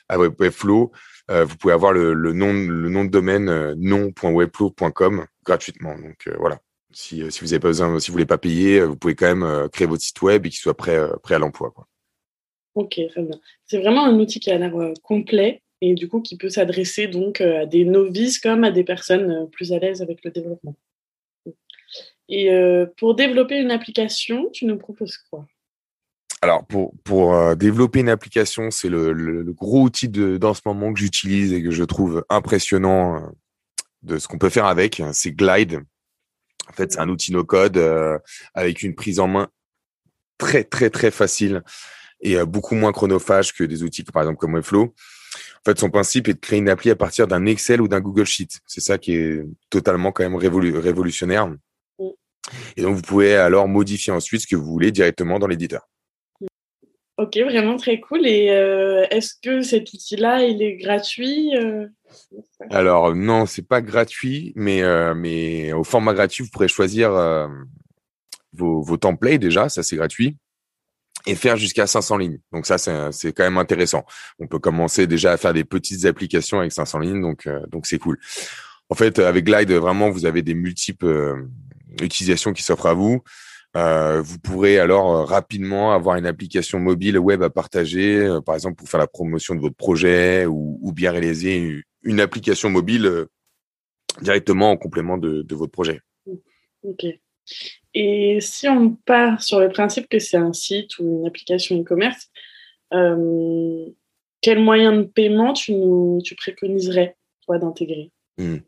à 0.09 0.19
Webflow. 0.19 0.93
Vous 1.29 1.57
pouvez 1.57 1.73
avoir 1.73 1.93
le, 1.93 2.33
nom, 2.33 2.53
de 2.53 3.11
domaine 3.11 3.75
nom.webflow.com 3.75 5.27
gratuitement. 5.45 5.97
Donc 5.99 6.29
voilà. 6.39 6.59
Si, 6.93 7.23
vous 7.23 7.53
avez 7.53 7.61
pas 7.61 7.69
besoin, 7.69 7.99
si 7.99 8.09
vous 8.09 8.13
voulez 8.13 8.27
pas 8.27 8.39
payer, 8.39 8.81
vous 8.83 8.97
pouvez 8.97 9.15
quand 9.15 9.35
même 9.35 9.69
créer 9.71 9.87
votre 9.87 10.03
site 10.03 10.21
web 10.23 10.47
et 10.47 10.51
qu'il 10.51 10.59
soit 10.59 10.77
prêt, 10.77 11.01
prêt 11.23 11.35
à 11.35 11.39
l'emploi. 11.39 11.73
Ok, 12.75 13.01
très 13.09 13.23
bien. 13.23 13.41
C'est 13.65 13.79
vraiment 13.79 14.05
un 14.05 14.19
outil 14.19 14.41
qui 14.41 14.51
a 14.51 14.59
l'air 14.59 14.75
complet 15.03 15.63
et 15.81 15.95
du 15.95 16.09
coup 16.09 16.21
qui 16.21 16.37
peut 16.37 16.49
s'adresser 16.49 17.09
donc 17.09 17.41
euh, 17.41 17.63
à 17.63 17.67
des 17.67 17.85
novices 17.85 18.39
comme 18.39 18.65
à 18.65 18.71
des 18.71 18.85
personnes 18.85 19.31
euh, 19.31 19.47
plus 19.47 19.73
à 19.73 19.79
l'aise 19.79 20.03
avec 20.03 20.25
le 20.25 20.31
développement. 20.31 20.75
Et 22.29 22.51
euh, 22.51 22.87
pour 22.97 23.15
développer 23.15 23.59
une 23.59 23.71
application, 23.71 24.49
tu 24.51 24.65
nous 24.65 24.79
proposes 24.79 25.19
quoi? 25.31 25.47
Alors, 26.45 26.67
pour, 26.67 26.95
pour 27.05 27.57
développer 27.57 28.01
une 28.01 28.09
application, 28.09 28.71
c'est 28.71 28.89
le, 28.89 29.13
le, 29.13 29.53
gros 29.53 29.83
outil 29.83 30.09
de, 30.09 30.37
dans 30.37 30.55
ce 30.55 30.61
moment 30.67 30.93
que 30.93 31.01
j'utilise 31.01 31.53
et 31.53 31.63
que 31.63 31.71
je 31.71 31.85
trouve 31.85 32.25
impressionnant 32.29 33.33
de 34.03 34.19
ce 34.19 34.29
qu'on 34.29 34.39
peut 34.39 34.51
faire 34.51 34.67
avec. 34.67 35.03
C'est 35.13 35.33
Glide. 35.33 35.81
En 36.69 36.73
fait, 36.75 36.93
c'est 36.93 37.01
un 37.01 37.09
outil 37.09 37.33
no-code 37.33 37.79
avec 38.53 38.83
une 38.83 38.95
prise 38.95 39.21
en 39.21 39.29
main 39.29 39.49
très, 40.39 40.65
très, 40.65 40.91
très 40.91 41.11
facile 41.11 41.63
et 42.21 42.37
beaucoup 42.45 42.75
moins 42.75 42.93
chronophage 42.93 43.55
que 43.55 43.65
des 43.65 43.83
outils, 43.83 44.05
par 44.05 44.23
exemple, 44.23 44.39
comme 44.39 44.55
Webflow. 44.55 44.83
En 45.67 45.71
fait, 45.71 45.79
son 45.79 45.91
principe 45.91 46.29
est 46.29 46.35
de 46.35 46.41
créer 46.41 46.59
une 46.59 46.69
appli 46.69 46.91
à 46.91 46.97
partir 46.97 47.27
d'un 47.27 47.47
Excel 47.47 47.81
ou 47.81 47.89
d'un 47.89 48.01
Google 48.01 48.27
Sheet. 48.27 48.49
C'est 48.67 48.81
ça 48.81 48.99
qui 48.99 49.15
est 49.15 49.43
totalement 49.71 50.13
quand 50.13 50.23
même 50.23 50.37
révolutionnaire. 50.37 51.49
Mm. 51.49 51.57
Et 52.77 52.83
donc, 52.83 52.97
vous 52.97 53.03
pouvez 53.03 53.35
alors 53.35 53.67
modifier 53.67 54.13
ensuite 54.13 54.43
ce 54.43 54.47
que 54.47 54.57
vous 54.57 54.67
voulez 54.67 54.93
directement 54.93 55.39
dans 55.39 55.47
l'éditeur. 55.47 55.89
Ok, 57.17 57.37
vraiment 57.37 57.77
très 57.77 58.01
cool. 58.01 58.27
Et 58.27 58.51
euh, 58.51 59.07
est-ce 59.11 59.35
que 59.41 59.63
cet 59.63 59.93
outil-là, 59.93 60.43
il 60.45 60.63
est 60.63 60.77
gratuit 60.77 61.57
euh? 61.57 61.87
Alors 62.71 63.15
non, 63.15 63.47
c'est 63.47 63.67
pas 63.67 63.81
gratuit, 63.81 64.53
mais 64.57 64.83
euh, 64.83 65.15
mais 65.15 65.73
au 65.73 65.85
format 65.85 66.13
gratuit, 66.13 66.43
vous 66.43 66.51
pourrez 66.51 66.69
choisir 66.69 67.13
vos, 68.53 68.83
vos 68.83 68.97
templates 68.97 69.41
déjà, 69.41 69.69
ça 69.69 69.83
c'est 69.83 69.97
gratuit 69.97 70.37
et 71.27 71.37
faire 71.37 71.57
jusqu'à 71.57 71.87
500 71.87 72.19
lignes. 72.19 72.39
Donc 72.53 72.67
ça, 72.67 72.77
c'est 72.79 73.33
quand 73.33 73.45
même 73.45 73.57
intéressant. 73.57 74.05
On 74.39 74.47
peut 74.47 74.59
commencer 74.59 75.07
déjà 75.07 75.33
à 75.33 75.37
faire 75.37 75.55
des 75.55 75.65
petites 75.65 76.05
applications 76.05 76.61
avec 76.61 76.73
500 76.73 76.99
lignes, 76.99 77.23
donc 77.23 77.49
donc 77.71 77.87
c'est 77.87 77.99
cool. 77.99 78.19
En 78.91 78.95
fait, 78.95 79.19
avec 79.21 79.45
Glide, 79.45 79.73
vraiment, 79.73 80.11
vous 80.11 80.27
avez 80.27 80.43
des 80.43 80.55
multiples 80.55 81.47
utilisations 82.03 82.53
qui 82.53 82.63
s'offrent 82.63 82.87
à 82.87 82.95
vous. 82.95 83.23
Euh, 83.77 84.23
vous 84.23 84.39
pourrez 84.39 84.79
alors 84.79 85.29
rapidement 85.29 85.93
avoir 85.93 86.17
une 86.17 86.27
application 86.27 86.79
mobile 86.79 87.19
web 87.19 87.43
à 87.43 87.51
partager, 87.51 88.39
par 88.47 88.55
exemple 88.55 88.77
pour 88.77 88.89
faire 88.89 89.01
la 89.01 89.09
promotion 89.09 89.55
de 89.57 89.61
votre 89.61 89.75
projet 89.75 90.47
ou, 90.47 90.79
ou 90.81 90.93
bien 90.93 91.11
réaliser 91.11 91.83
une, 92.03 92.21
application 92.21 92.71
mobile 92.71 93.27
directement 94.21 94.71
en 94.71 94.77
complément 94.77 95.19
de, 95.19 95.43
de 95.43 95.55
votre 95.55 95.73
projet. 95.73 96.01
Ok. 96.85 97.07
Et 97.95 98.39
si 98.41 98.69
on 98.69 98.91
part 98.91 99.43
sur 99.43 99.61
le 99.61 99.69
principe 99.69 100.09
que 100.09 100.19
c'est 100.19 100.37
un 100.37 100.53
site 100.53 100.99
ou 100.99 101.21
une 101.21 101.27
application 101.27 101.81
e-commerce, 101.81 102.29
euh, 102.93 103.87
quel 104.41 104.61
moyen 104.61 104.93
de 104.93 105.03
paiement 105.05 105.53
tu, 105.53 105.75
nous, 105.75 106.21
tu 106.25 106.35
préconiserais, 106.35 107.17
toi, 107.47 107.59
d'intégrer? 107.59 108.11
Hmm. 108.37 108.59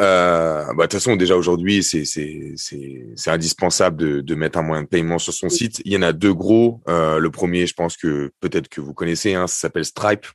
Euh, 0.00 0.64
bah, 0.66 0.72
De 0.74 0.82
toute 0.82 0.94
façon, 0.94 1.16
déjà 1.16 1.36
aujourd'hui, 1.36 1.82
c'est 1.82 3.30
indispensable 3.30 3.96
de, 3.96 4.20
de, 4.20 4.34
mettre 4.34 4.58
un 4.58 4.62
moyen 4.62 4.82
de 4.82 4.88
paiement 4.88 5.18
sur 5.18 5.32
son 5.32 5.48
site. 5.48 5.82
Il 5.84 5.92
y 5.92 5.96
en 5.96 6.02
a 6.02 6.12
deux 6.12 6.34
gros. 6.34 6.80
Euh, 6.88 7.18
le 7.18 7.30
premier, 7.30 7.66
je 7.66 7.74
pense 7.74 7.96
que 7.96 8.32
peut-être 8.40 8.68
que 8.68 8.80
vous 8.80 8.94
connaissez, 8.94 9.34
hein, 9.34 9.46
ça 9.46 9.54
s'appelle 9.56 9.84
Stripe. 9.84 10.26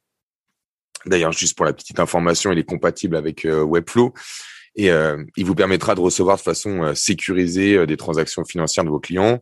D'ailleurs, 1.06 1.32
juste 1.32 1.56
pour 1.56 1.66
la 1.66 1.74
petite 1.74 2.00
information, 2.00 2.52
il 2.52 2.60
est 2.60 2.64
compatible 2.64 3.16
avec 3.16 3.46
euh, 3.46 3.64
Webflow 3.64 4.14
et 4.76 4.92
euh, 4.92 5.24
il 5.38 5.46
vous 5.46 5.56
permettra 5.56 5.96
de 5.96 6.02
recevoir 6.02 6.38
de 6.38 6.42
façon 6.42 6.84
euh, 6.84 6.94
sécurisée 6.96 7.86
des 7.86 7.98
transactions 7.98 8.44
financières 8.44 8.84
de 8.84 8.90
vos 8.90 9.00
clients. 9.00 9.42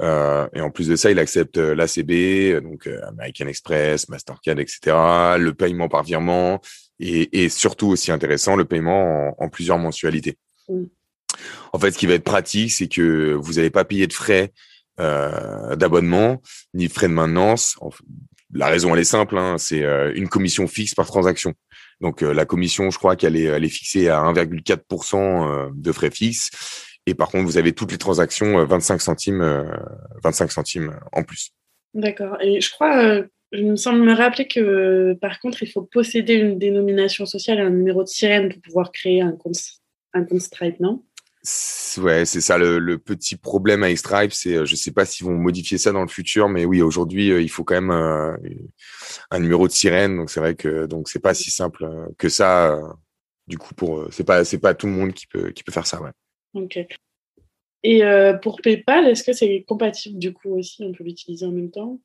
et 0.00 0.60
en 0.60 0.70
plus 0.70 0.88
de 0.88 0.96
ça, 0.96 1.10
il 1.10 1.18
accepte 1.18 1.58
l'ACB, 1.58 2.62
donc 2.62 2.86
American 2.86 3.46
Express, 3.46 4.08
Mastercard, 4.08 4.58
etc., 4.58 4.96
le 5.38 5.50
paiement 5.50 5.88
par 5.88 6.04
virement 6.04 6.62
et, 7.00 7.44
et 7.44 7.48
surtout 7.48 7.88
aussi 7.88 8.12
intéressant, 8.12 8.56
le 8.56 8.64
paiement 8.64 9.34
en, 9.42 9.48
plusieurs 9.48 9.78
mensualités. 9.78 10.38
En 11.72 11.78
fait, 11.78 11.90
ce 11.90 11.98
qui 11.98 12.06
va 12.06 12.14
être 12.14 12.24
pratique, 12.24 12.70
c'est 12.70 12.88
que 12.88 13.32
vous 13.32 13.54
n'allez 13.54 13.70
pas 13.70 13.84
payer 13.84 14.06
de 14.06 14.12
frais 14.12 14.52
euh, 15.00 15.74
d'abonnement 15.76 16.42
ni 16.74 16.86
de 16.86 16.92
frais 16.92 17.08
de 17.08 17.14
maintenance 17.14 17.76
la 18.52 18.68
raison, 18.68 18.94
elle 18.94 19.00
est 19.00 19.04
simple, 19.04 19.38
hein, 19.38 19.56
c'est 19.58 19.84
euh, 19.84 20.12
une 20.14 20.28
commission 20.28 20.66
fixe 20.66 20.94
par 20.94 21.06
transaction. 21.06 21.54
Donc 22.00 22.22
euh, 22.22 22.32
la 22.32 22.44
commission, 22.44 22.90
je 22.90 22.98
crois 22.98 23.16
qu'elle 23.16 23.36
est, 23.36 23.44
elle 23.44 23.64
est 23.64 23.68
fixée 23.68 24.08
à 24.08 24.20
1,4% 24.22 25.16
euh, 25.16 25.70
de 25.74 25.92
frais 25.92 26.10
fixes. 26.10 26.50
Et 27.06 27.14
par 27.14 27.28
contre, 27.28 27.44
vous 27.44 27.58
avez 27.58 27.72
toutes 27.72 27.92
les 27.92 27.98
transactions 27.98 28.64
25 28.64 29.00
centimes, 29.00 29.42
25 30.22 30.52
centimes 30.52 31.00
en 31.12 31.22
plus. 31.22 31.50
D'accord. 31.94 32.36
Et 32.40 32.60
je 32.60 32.70
crois, 32.70 33.22
je 33.52 33.62
me 33.62 33.76
semble 33.76 34.00
me 34.00 34.14
rappeler 34.14 34.46
que 34.46 35.14
par 35.20 35.40
contre, 35.40 35.62
il 35.62 35.70
faut 35.70 35.82
posséder 35.82 36.34
une 36.34 36.58
dénomination 36.58 37.26
sociale 37.26 37.58
et 37.58 37.62
un 37.62 37.70
numéro 37.70 38.02
de 38.02 38.08
sirène 38.08 38.48
pour 38.52 38.60
pouvoir 38.62 38.92
créer 38.92 39.22
un 39.22 39.32
compte, 39.32 39.58
un 40.12 40.24
compte 40.24 40.40
Stripe, 40.40 40.78
non? 40.80 41.02
Ouais, 41.98 42.26
c'est 42.26 42.42
ça 42.42 42.58
le, 42.58 42.98
petit 42.98 43.36
problème 43.36 43.82
avec 43.82 43.96
Stripe, 43.96 44.32
c'est 44.32 44.56
euh, 44.56 44.66
je 44.66 44.76
sais 44.76 44.92
pas 44.92 45.06
s'ils 45.06 45.26
vont 45.26 45.36
modifier 45.36 45.78
ça 45.78 45.90
dans 45.90 46.02
le 46.02 46.08
futur, 46.08 46.50
mais 46.50 46.66
oui, 46.66 46.82
aujourd'hui 46.82 47.32
euh, 47.32 47.40
il 47.40 47.48
faut 47.48 47.64
quand 47.64 47.80
même 47.80 47.90
euh, 47.90 48.36
un 49.30 49.40
numéro 49.40 49.66
de 49.66 49.72
sirène, 49.72 50.18
donc 50.18 50.30
c'est 50.30 50.40
vrai 50.40 50.54
que 50.54 50.84
donc 50.84 51.08
c'est 51.08 51.18
pas 51.18 51.32
si 51.32 51.50
simple 51.50 51.88
que 52.18 52.28
ça. 52.28 52.78
du 53.46 53.56
coup, 53.56 53.74
pour 53.74 54.06
c'est 54.12 54.24
pas 54.24 54.44
c'est 54.44 54.58
pas 54.58 54.74
tout 54.74 54.86
le 54.86 54.92
monde 54.92 55.14
qui 55.14 55.26
peut 55.26 55.50
qui 55.50 55.64
peut 55.64 55.72
faire 55.72 55.86
ça, 55.86 56.02
ouais. 56.02 56.10
Ok. 56.52 56.78
Et 57.82 58.02
pour 58.42 58.60
PayPal, 58.60 59.06
est-ce 59.08 59.24
que 59.24 59.32
c'est 59.32 59.64
compatible 59.66 60.18
du 60.18 60.34
coup 60.34 60.50
aussi? 60.50 60.84
On 60.84 60.92
peut 60.92 61.04
l'utiliser 61.04 61.46
en 61.46 61.52
même 61.52 61.70
temps? 61.70 61.98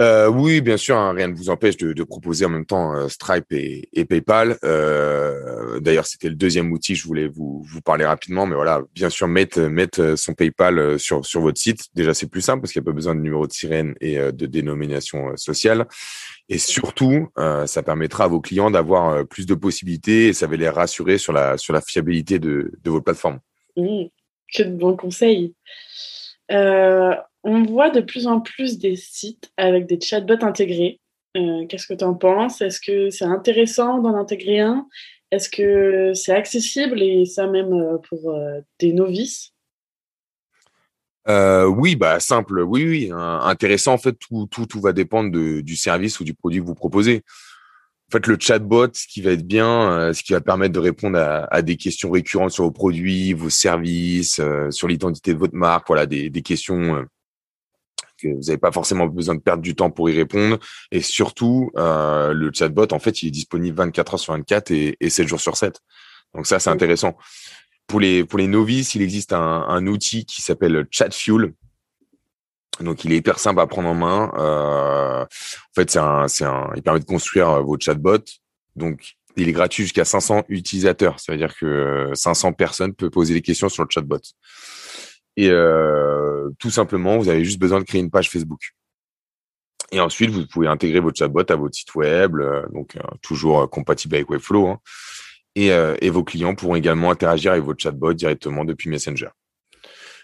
Euh, 0.00 0.28
oui, 0.28 0.60
bien 0.60 0.76
sûr, 0.76 0.96
hein, 0.96 1.12
rien 1.12 1.28
ne 1.28 1.34
vous 1.34 1.50
empêche 1.50 1.76
de, 1.76 1.92
de 1.92 2.02
proposer 2.02 2.44
en 2.44 2.48
même 2.48 2.66
temps 2.66 2.94
euh, 2.94 3.08
Stripe 3.08 3.52
et, 3.52 3.88
et 3.92 4.04
PayPal. 4.04 4.58
Euh, 4.64 5.80
D'ailleurs, 5.80 6.06
c'était 6.06 6.28
le 6.28 6.34
deuxième 6.34 6.72
outil, 6.72 6.94
je 6.94 7.06
voulais 7.06 7.28
vous, 7.28 7.62
vous 7.64 7.80
parler 7.80 8.04
rapidement, 8.04 8.46
mais 8.46 8.54
voilà, 8.54 8.82
bien 8.94 9.10
sûr, 9.10 9.28
mettre, 9.28 9.60
mettre 9.60 10.14
son 10.16 10.34
PayPal 10.34 10.78
euh, 10.78 10.98
sur, 10.98 11.24
sur 11.24 11.40
votre 11.40 11.58
site. 11.58 11.86
Déjà, 11.94 12.14
c'est 12.14 12.28
plus 12.28 12.40
simple 12.40 12.60
parce 12.60 12.72
qu'il 12.72 12.80
n'y 12.80 12.84
a 12.84 12.90
pas 12.90 12.94
besoin 12.94 13.14
de 13.14 13.20
numéro 13.20 13.46
de 13.46 13.52
sirène 13.52 13.94
et 14.00 14.16
de 14.16 14.46
dénomination 14.46 15.36
sociale. 15.36 15.86
Et 16.48 16.58
surtout, 16.58 17.28
ça 17.66 17.82
permettra 17.82 18.24
à 18.24 18.28
vos 18.28 18.40
clients 18.40 18.70
d'avoir 18.70 19.26
plus 19.26 19.46
de 19.46 19.54
possibilités 19.54 20.28
et 20.28 20.32
ça 20.32 20.46
va 20.46 20.56
les 20.56 20.68
rassurer 20.68 21.18
sur 21.18 21.32
la, 21.32 21.56
sur 21.56 21.72
la 21.72 21.80
fiabilité 21.80 22.38
de, 22.38 22.72
de 22.82 22.90
votre 22.90 23.04
plateforme. 23.04 23.38
Mmh, 23.76 24.04
que 24.54 24.62
de 24.62 24.76
bons 24.76 24.96
conseils. 24.96 25.54
Euh, 26.50 27.14
on 27.44 27.62
voit 27.62 27.90
de 27.90 28.00
plus 28.00 28.26
en 28.26 28.40
plus 28.40 28.78
des 28.78 28.96
sites 28.96 29.52
avec 29.56 29.86
des 29.86 30.00
chatbots 30.00 30.44
intégrés. 30.44 31.00
Euh, 31.36 31.66
qu'est-ce 31.66 31.86
que 31.86 31.94
tu 31.94 32.04
en 32.04 32.14
penses? 32.14 32.62
Est-ce 32.62 32.80
que 32.80 33.10
c'est 33.10 33.24
intéressant 33.24 33.98
d'en 33.98 34.16
intégrer 34.16 34.60
un? 34.60 34.88
Est-ce 35.30 35.50
que 35.50 36.14
c'est 36.14 36.32
accessible 36.32 37.02
et 37.02 37.26
ça 37.26 37.46
même 37.46 37.72
euh, 37.72 37.98
pour 38.08 38.30
euh, 38.30 38.60
des 38.80 38.92
novices? 38.92 39.50
Oui, 41.26 41.96
bah 41.96 42.20
simple, 42.20 42.60
oui, 42.60 42.86
oui, 42.86 43.10
intéressant. 43.12 43.94
En 43.94 43.98
fait, 43.98 44.12
tout, 44.12 44.46
tout, 44.46 44.80
va 44.80 44.92
dépendre 44.92 45.30
du 45.30 45.76
service 45.76 46.20
ou 46.20 46.24
du 46.24 46.34
produit 46.34 46.60
que 46.60 46.66
vous 46.66 46.74
proposez. 46.74 47.22
En 48.08 48.12
fait, 48.12 48.26
le 48.26 48.36
chatbot, 48.38 48.92
ce 48.92 49.06
qui 49.06 49.22
va 49.22 49.30
être 49.30 49.46
bien, 49.46 50.12
ce 50.12 50.22
qui 50.22 50.34
va 50.34 50.42
permettre 50.42 50.74
de 50.74 50.80
répondre 50.80 51.18
à, 51.18 51.62
des 51.62 51.78
questions 51.78 52.10
récurrentes 52.10 52.50
sur 52.50 52.64
vos 52.64 52.70
produits, 52.70 53.32
vos 53.32 53.48
services, 53.48 54.38
sur 54.68 54.86
l'identité 54.86 55.32
de 55.32 55.38
votre 55.38 55.54
marque, 55.54 55.86
voilà, 55.86 56.04
des 56.04 56.42
questions 56.42 57.06
vous 58.22 58.40
n'avez 58.46 58.58
pas 58.58 58.72
forcément 58.72 59.06
besoin 59.06 59.34
de 59.34 59.40
perdre 59.40 59.62
du 59.62 59.74
temps 59.74 59.90
pour 59.90 60.08
y 60.10 60.16
répondre. 60.16 60.58
Et 60.90 61.00
surtout, 61.00 61.70
euh, 61.76 62.32
le 62.32 62.50
chatbot, 62.52 62.92
en 62.92 62.98
fait, 62.98 63.22
il 63.22 63.28
est 63.28 63.32
disponible 63.32 63.76
24 63.76 64.14
heures 64.14 64.20
sur 64.20 64.32
24 64.32 64.70
et, 64.70 64.96
et 65.00 65.10
7 65.10 65.28
jours 65.28 65.40
sur 65.40 65.56
7. 65.56 65.80
Donc 66.34 66.46
ça, 66.46 66.58
c'est 66.58 66.70
intéressant. 66.70 67.16
Pour 67.86 68.00
les, 68.00 68.24
pour 68.24 68.38
les 68.38 68.46
novices, 68.46 68.94
il 68.94 69.02
existe 69.02 69.32
un, 69.32 69.66
un 69.68 69.86
outil 69.86 70.24
qui 70.24 70.42
s'appelle 70.42 70.86
ChatFuel. 70.90 71.52
Donc, 72.80 73.04
il 73.04 73.12
est 73.12 73.16
hyper 73.16 73.38
simple 73.38 73.60
à 73.60 73.66
prendre 73.66 73.88
en 73.88 73.94
main. 73.94 74.32
Euh, 74.36 75.22
en 75.22 75.74
fait, 75.74 75.90
c'est 75.90 75.98
un, 75.98 76.26
c'est 76.28 76.44
un, 76.44 76.70
il 76.74 76.82
permet 76.82 77.00
de 77.00 77.04
construire 77.04 77.48
euh, 77.50 77.62
vos 77.62 77.78
chatbots. 77.78 78.24
Donc, 78.74 79.14
il 79.36 79.48
est 79.48 79.52
gratuit 79.52 79.84
jusqu'à 79.84 80.04
500 80.04 80.44
utilisateurs. 80.48 81.20
Ça 81.20 81.32
veut 81.32 81.38
dire 81.38 81.54
que 81.56 82.10
500 82.14 82.52
personnes 82.52 82.94
peuvent 82.94 83.10
poser 83.10 83.34
des 83.34 83.42
questions 83.42 83.68
sur 83.68 83.84
le 83.84 83.88
chatbot. 83.90 84.20
Et 85.36 85.48
euh, 85.50 86.50
tout 86.58 86.70
simplement, 86.70 87.18
vous 87.18 87.28
avez 87.28 87.44
juste 87.44 87.58
besoin 87.58 87.80
de 87.80 87.84
créer 87.84 88.00
une 88.00 88.10
page 88.10 88.30
Facebook. 88.30 88.72
Et 89.92 90.00
ensuite, 90.00 90.30
vous 90.30 90.46
pouvez 90.46 90.66
intégrer 90.66 91.00
votre 91.00 91.18
chatbot 91.18 91.44
à 91.48 91.56
votre 91.56 91.74
site 91.74 91.94
web, 91.94 92.36
euh, 92.36 92.66
donc 92.72 92.96
euh, 92.96 93.00
toujours 93.22 93.68
compatible 93.68 94.16
avec 94.16 94.30
Webflow. 94.30 94.68
Hein. 94.68 94.78
et, 95.54 95.68
et, 95.68 96.10
vos 96.10 96.24
clients 96.24 96.54
pourront 96.54 96.74
également 96.76 97.10
interagir 97.10 97.52
avec 97.52 97.64
votre 97.64 97.82
chatbot 97.82 98.14
directement 98.14 98.64
depuis 98.64 98.90
Messenger. 98.90 99.28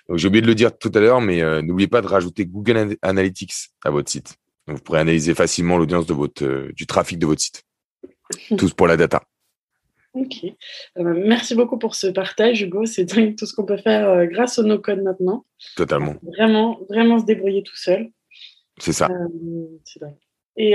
Donc, 0.08 0.18
j'ai 0.18 0.26
oublié 0.26 0.42
de 0.42 0.46
le 0.46 0.56
dire 0.56 0.76
tout 0.76 0.90
à 0.94 1.00
l'heure, 1.00 1.20
mais 1.20 1.62
n'oubliez 1.62 1.88
pas 1.88 2.00
de 2.00 2.08
rajouter 2.08 2.46
Google 2.46 2.96
Analytics 3.02 3.70
à 3.84 3.90
votre 3.90 4.10
site. 4.10 4.34
Donc, 4.66 4.78
vous 4.78 4.82
pourrez 4.82 4.98
analyser 5.00 5.34
facilement 5.34 5.76
l'audience 5.76 6.06
de 6.06 6.14
votre 6.14 6.72
du 6.72 6.86
trafic 6.86 7.18
de 7.18 7.26
votre 7.26 7.40
site. 7.40 7.62
Tout 8.58 8.70
pour 8.70 8.88
la 8.88 8.96
data. 8.96 9.22
Ok. 10.12 10.44
Euh, 10.44 11.14
merci 11.26 11.54
beaucoup 11.54 11.78
pour 11.78 11.94
ce 11.94 12.08
partage, 12.08 12.62
Hugo. 12.62 12.84
C'est 12.84 13.04
dingue 13.04 13.36
tout 13.36 13.46
ce 13.46 13.54
qu'on 13.54 13.64
peut 13.64 13.76
faire 13.76 14.08
euh, 14.08 14.26
grâce 14.26 14.58
au 14.58 14.64
no-code 14.64 15.02
maintenant. 15.02 15.44
Totalement. 15.76 16.16
Vraiment, 16.22 16.80
vraiment 16.88 17.18
se 17.20 17.24
débrouiller 17.24 17.62
tout 17.62 17.76
seul. 17.76 18.10
C'est 18.78 18.92
ça. 18.92 19.08
Euh, 19.08 19.66
c'est 19.84 20.00
dingue. 20.00 20.16
Et 20.56 20.74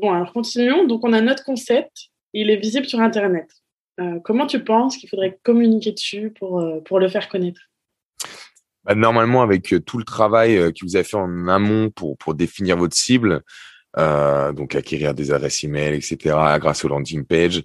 bon, 0.00 0.12
alors 0.12 0.32
continuons. 0.32 0.86
Donc, 0.86 1.04
on 1.04 1.12
a 1.12 1.20
notre 1.20 1.42
concept. 1.42 2.10
Il 2.34 2.50
est 2.50 2.56
visible 2.56 2.86
sur 2.86 3.00
Internet. 3.00 3.48
comment 4.22 4.46
tu 4.46 4.62
penses 4.62 4.96
qu'il 4.96 5.08
faudrait 5.08 5.40
communiquer 5.42 5.90
dessus 5.90 6.32
pour, 6.38 6.62
pour 6.84 7.00
le 7.00 7.08
faire 7.08 7.28
connaître? 7.28 7.60
Bah, 8.84 8.94
Normalement, 8.94 9.42
avec 9.42 9.74
tout 9.84 9.98
le 9.98 10.04
travail 10.04 10.72
que 10.72 10.84
vous 10.84 10.94
avez 10.94 11.04
fait 11.04 11.16
en 11.16 11.48
amont 11.48 11.90
pour, 11.90 12.16
pour 12.18 12.34
définir 12.34 12.76
votre 12.76 12.94
cible, 12.94 13.42
donc 13.96 14.76
acquérir 14.76 15.14
des 15.14 15.32
adresses 15.32 15.64
email, 15.64 15.96
etc., 15.96 16.36
grâce 16.60 16.84
au 16.84 16.88
landing 16.88 17.24
page, 17.24 17.64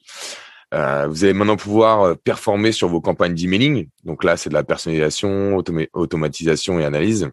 euh, 0.74 1.08
vous 1.08 1.24
allez 1.24 1.34
maintenant 1.34 1.56
pouvoir 1.56 2.02
euh, 2.02 2.16
performer 2.16 2.72
sur 2.72 2.88
vos 2.88 3.00
campagnes 3.00 3.36
d'emailing. 3.36 3.88
Donc 4.04 4.24
là, 4.24 4.38
c'est 4.38 4.50
de 4.50 4.56
la 4.56 4.64
personnalisation, 4.64 5.62
automatisation 5.94 6.80
et 6.80 6.86
analyse. 6.86 7.30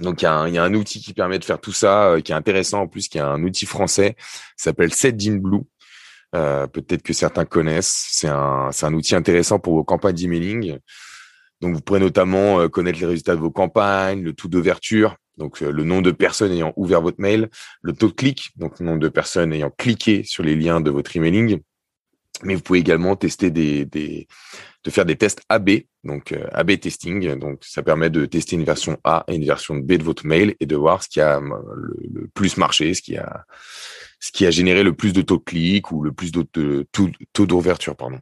Donc 0.00 0.22
il 0.22 0.24
y, 0.24 0.28
a 0.28 0.34
un, 0.34 0.74
outil 0.74 1.00
qui 1.00 1.12
permet 1.14 1.38
de 1.38 1.44
faire 1.44 1.60
tout 1.60 1.72
ça, 1.72 2.08
euh, 2.08 2.20
qui 2.20 2.32
est 2.32 2.34
intéressant 2.34 2.82
en 2.82 2.86
plus, 2.88 3.06
qui 3.06 3.18
est 3.18 3.20
un 3.20 3.40
outil 3.44 3.66
français, 3.66 4.16
s'appelle 4.56 4.92
SetGenBlue. 4.92 5.60
Euh, 6.34 6.66
Peut-être 6.66 7.02
que 7.02 7.12
certains 7.12 7.44
connaissent. 7.44 8.08
C'est 8.10 8.28
un, 8.28 8.72
c'est 8.72 8.86
un 8.86 8.94
outil 8.94 9.14
intéressant 9.14 9.60
pour 9.60 9.74
vos 9.74 9.84
campagnes 9.84 10.16
d'emailing. 10.16 10.78
Donc 11.60 11.74
vous 11.74 11.80
pourrez 11.80 12.00
notamment 12.00 12.68
connaître 12.68 12.98
les 12.98 13.06
résultats 13.06 13.36
de 13.36 13.40
vos 13.40 13.52
campagnes, 13.52 14.22
le 14.22 14.32
taux 14.32 14.48
d'ouverture, 14.48 15.16
donc 15.38 15.60
le 15.60 15.84
nombre 15.84 16.02
de 16.02 16.10
personnes 16.10 16.50
ayant 16.50 16.72
ouvert 16.76 17.00
votre 17.00 17.20
mail, 17.20 17.48
le 17.80 17.92
taux 17.92 18.08
de 18.08 18.12
clic, 18.12 18.50
donc 18.56 18.80
le 18.80 18.86
nombre 18.86 18.98
de 18.98 19.08
personnes 19.08 19.52
ayant 19.52 19.70
cliqué 19.70 20.24
sur 20.24 20.42
les 20.42 20.56
liens 20.56 20.80
de 20.80 20.90
votre 20.90 21.16
emailing, 21.16 21.60
mais 22.42 22.54
vous 22.54 22.62
pouvez 22.62 22.80
également 22.80 23.16
tester 23.16 23.50
des, 23.50 23.84
des 23.84 24.26
de 24.84 24.90
faire 24.90 25.06
des 25.06 25.16
tests 25.16 25.42
AB, 25.48 25.70
donc 26.04 26.32
euh, 26.32 26.46
AB 26.52 26.78
testing. 26.78 27.38
Donc 27.38 27.64
ça 27.64 27.82
permet 27.82 28.10
de 28.10 28.26
tester 28.26 28.56
une 28.56 28.64
version 28.64 28.98
A 29.02 29.24
et 29.28 29.34
une 29.34 29.44
version 29.44 29.76
B 29.76 29.94
de 29.94 30.04
votre 30.04 30.26
mail 30.26 30.54
et 30.60 30.66
de 30.66 30.76
voir 30.76 31.02
ce 31.02 31.08
qui 31.08 31.20
a 31.20 31.38
euh, 31.38 31.50
le, 32.12 32.28
plus 32.28 32.56
marché, 32.56 32.92
ce 32.94 33.02
qui 33.02 33.16
a 33.16 33.46
ce 34.20 34.32
qui 34.32 34.46
a 34.46 34.50
généré 34.50 34.82
le 34.82 34.94
plus 34.94 35.12
de 35.12 35.22
taux 35.22 35.36
de 35.36 35.42
clic 35.42 35.90
ou 35.90 36.02
le 36.02 36.12
plus 36.12 36.32
de 36.32 36.42
taux, 36.92 37.08
taux 37.32 37.46
d'ouverture, 37.46 37.96
pardon. 37.96 38.18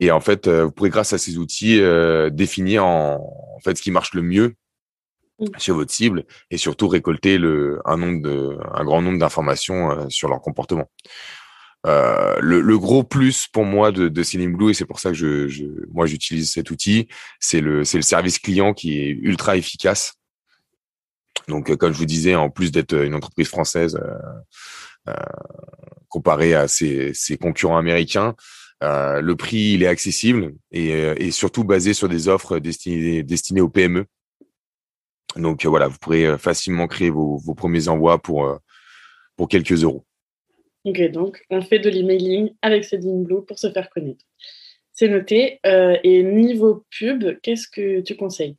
Et 0.00 0.10
en 0.10 0.20
fait, 0.20 0.46
euh, 0.46 0.64
vous 0.64 0.72
pourrez 0.72 0.90
grâce 0.90 1.12
à 1.12 1.18
ces 1.18 1.38
outils 1.38 1.80
définir 2.32 2.84
en, 2.84 3.16
en, 3.56 3.60
fait 3.60 3.76
ce 3.76 3.82
qui 3.82 3.90
marche 3.90 4.14
le 4.14 4.22
mieux 4.22 4.54
mmh. 5.38 5.46
chez 5.58 5.72
votre 5.72 5.92
cible 5.92 6.24
et 6.50 6.58
surtout 6.58 6.88
récolter 6.88 7.38
le 7.38 7.80
un 7.84 7.96
nombre 7.96 8.22
de 8.22 8.58
un 8.72 8.84
grand 8.84 9.02
nombre 9.02 9.18
d'informations 9.18 10.08
sur 10.10 10.28
leur 10.28 10.40
comportement. 10.40 10.90
Le, 11.84 12.76
gros 12.78 13.04
plus 13.04 13.46
pour 13.46 13.64
moi 13.64 13.92
de, 13.92 14.08
de 14.08 14.46
Blue, 14.46 14.70
et 14.70 14.74
c'est 14.74 14.86
pour 14.86 15.00
ça 15.00 15.10
que 15.10 15.48
je, 15.48 15.64
moi 15.92 16.06
j'utilise 16.06 16.52
cet 16.52 16.70
outil, 16.70 17.08
c'est 17.40 17.60
le, 17.60 17.78
le 17.80 18.02
service 18.02 18.38
client 18.38 18.74
qui 18.74 18.98
est 18.98 19.10
ultra 19.10 19.56
efficace. 19.56 20.14
Donc, 21.48 21.74
comme 21.76 21.92
je 21.92 21.98
vous 21.98 22.06
disais, 22.06 22.34
en 22.34 22.48
plus 22.48 22.72
d'être 22.72 22.94
une 22.94 23.14
entreprise 23.14 23.48
française 23.48 24.00
comparée 26.08 26.54
à 26.54 26.68
ses, 26.68 27.12
ses 27.12 27.36
concurrents 27.36 27.76
américains, 27.76 28.34
euh, 28.82 29.20
le 29.20 29.36
prix, 29.36 29.74
il 29.74 29.82
est 29.82 29.86
accessible 29.86 30.54
et, 30.70 30.90
et, 30.90 31.30
surtout 31.30 31.64
basé 31.64 31.94
sur 31.94 32.08
des 32.08 32.28
offres 32.28 32.58
destinées, 32.58 33.22
destinées 33.22 33.60
aux 33.60 33.68
PME. 33.68 34.06
Donc 35.36 35.64
voilà, 35.64 35.88
vous 35.88 35.98
pourrez 35.98 36.38
facilement 36.38 36.86
créer 36.86 37.10
vos, 37.10 37.38
vos 37.38 37.54
premiers 37.54 37.88
envois 37.88 38.18
pour, 38.18 38.58
pour 39.36 39.48
quelques 39.48 39.82
euros. 39.82 40.04
Ok, 40.84 41.00
donc 41.10 41.42
on 41.48 41.62
fait 41.62 41.78
de 41.78 41.88
l'emailing 41.88 42.54
avec 42.60 42.86
Blue 43.02 43.42
pour 43.46 43.58
se 43.58 43.70
faire 43.72 43.88
connaître. 43.88 44.24
C'est 44.92 45.08
noté. 45.08 45.58
Euh, 45.64 45.96
et 46.04 46.22
niveau 46.22 46.84
pub, 46.96 47.40
qu'est-ce 47.42 47.68
que 47.68 48.00
tu 48.00 48.16
conseilles? 48.16 48.56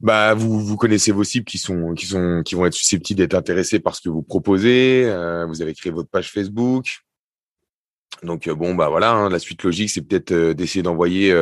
Bah, 0.00 0.34
vous, 0.34 0.60
vous 0.60 0.76
connaissez 0.76 1.10
vos 1.10 1.24
cibles 1.24 1.46
qui 1.46 1.56
sont, 1.56 1.94
qui 1.94 2.04
sont, 2.04 2.42
qui 2.44 2.54
vont 2.54 2.66
être 2.66 2.74
susceptibles 2.74 3.18
d'être 3.18 3.34
intéressés 3.34 3.80
par 3.80 3.96
ce 3.96 4.02
que 4.02 4.10
vous 4.10 4.22
proposez. 4.22 5.04
Euh, 5.06 5.46
vous 5.46 5.62
avez 5.62 5.72
créé 5.72 5.90
votre 5.90 6.10
page 6.10 6.30
Facebook. 6.30 6.98
Donc 8.22 8.48
bon, 8.48 8.74
bah 8.74 8.90
voilà, 8.90 9.10
hein, 9.12 9.30
la 9.30 9.38
suite 9.38 9.62
logique, 9.64 9.90
c'est 9.90 10.02
peut-être 10.02 10.52
d'essayer 10.52 10.82
d'envoyer 10.82 11.32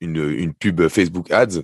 une, 0.00 0.16
une 0.30 0.54
pub 0.54 0.88
Facebook 0.88 1.30
Ads 1.30 1.62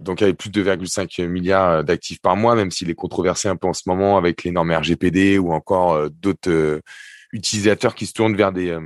donc 0.00 0.22
avec 0.22 0.36
plus 0.36 0.50
de 0.50 0.62
2,5 0.62 1.26
milliards 1.26 1.84
d'actifs 1.84 2.20
par 2.20 2.36
mois, 2.36 2.54
même 2.54 2.70
s'il 2.70 2.90
est 2.90 2.94
controversé 2.94 3.48
un 3.48 3.56
peu 3.56 3.66
en 3.66 3.72
ce 3.72 3.82
moment 3.86 4.16
avec 4.16 4.44
les 4.44 4.50
normes 4.50 4.70
RGPD 4.70 5.38
ou 5.38 5.52
encore 5.52 5.94
euh, 5.94 6.08
d'autres 6.08 6.50
euh, 6.50 6.80
utilisateurs 7.32 7.94
qui 7.94 8.06
se 8.06 8.12
tournent 8.12 8.36
vers 8.36 8.52
des 8.52 8.70
euh, 8.70 8.80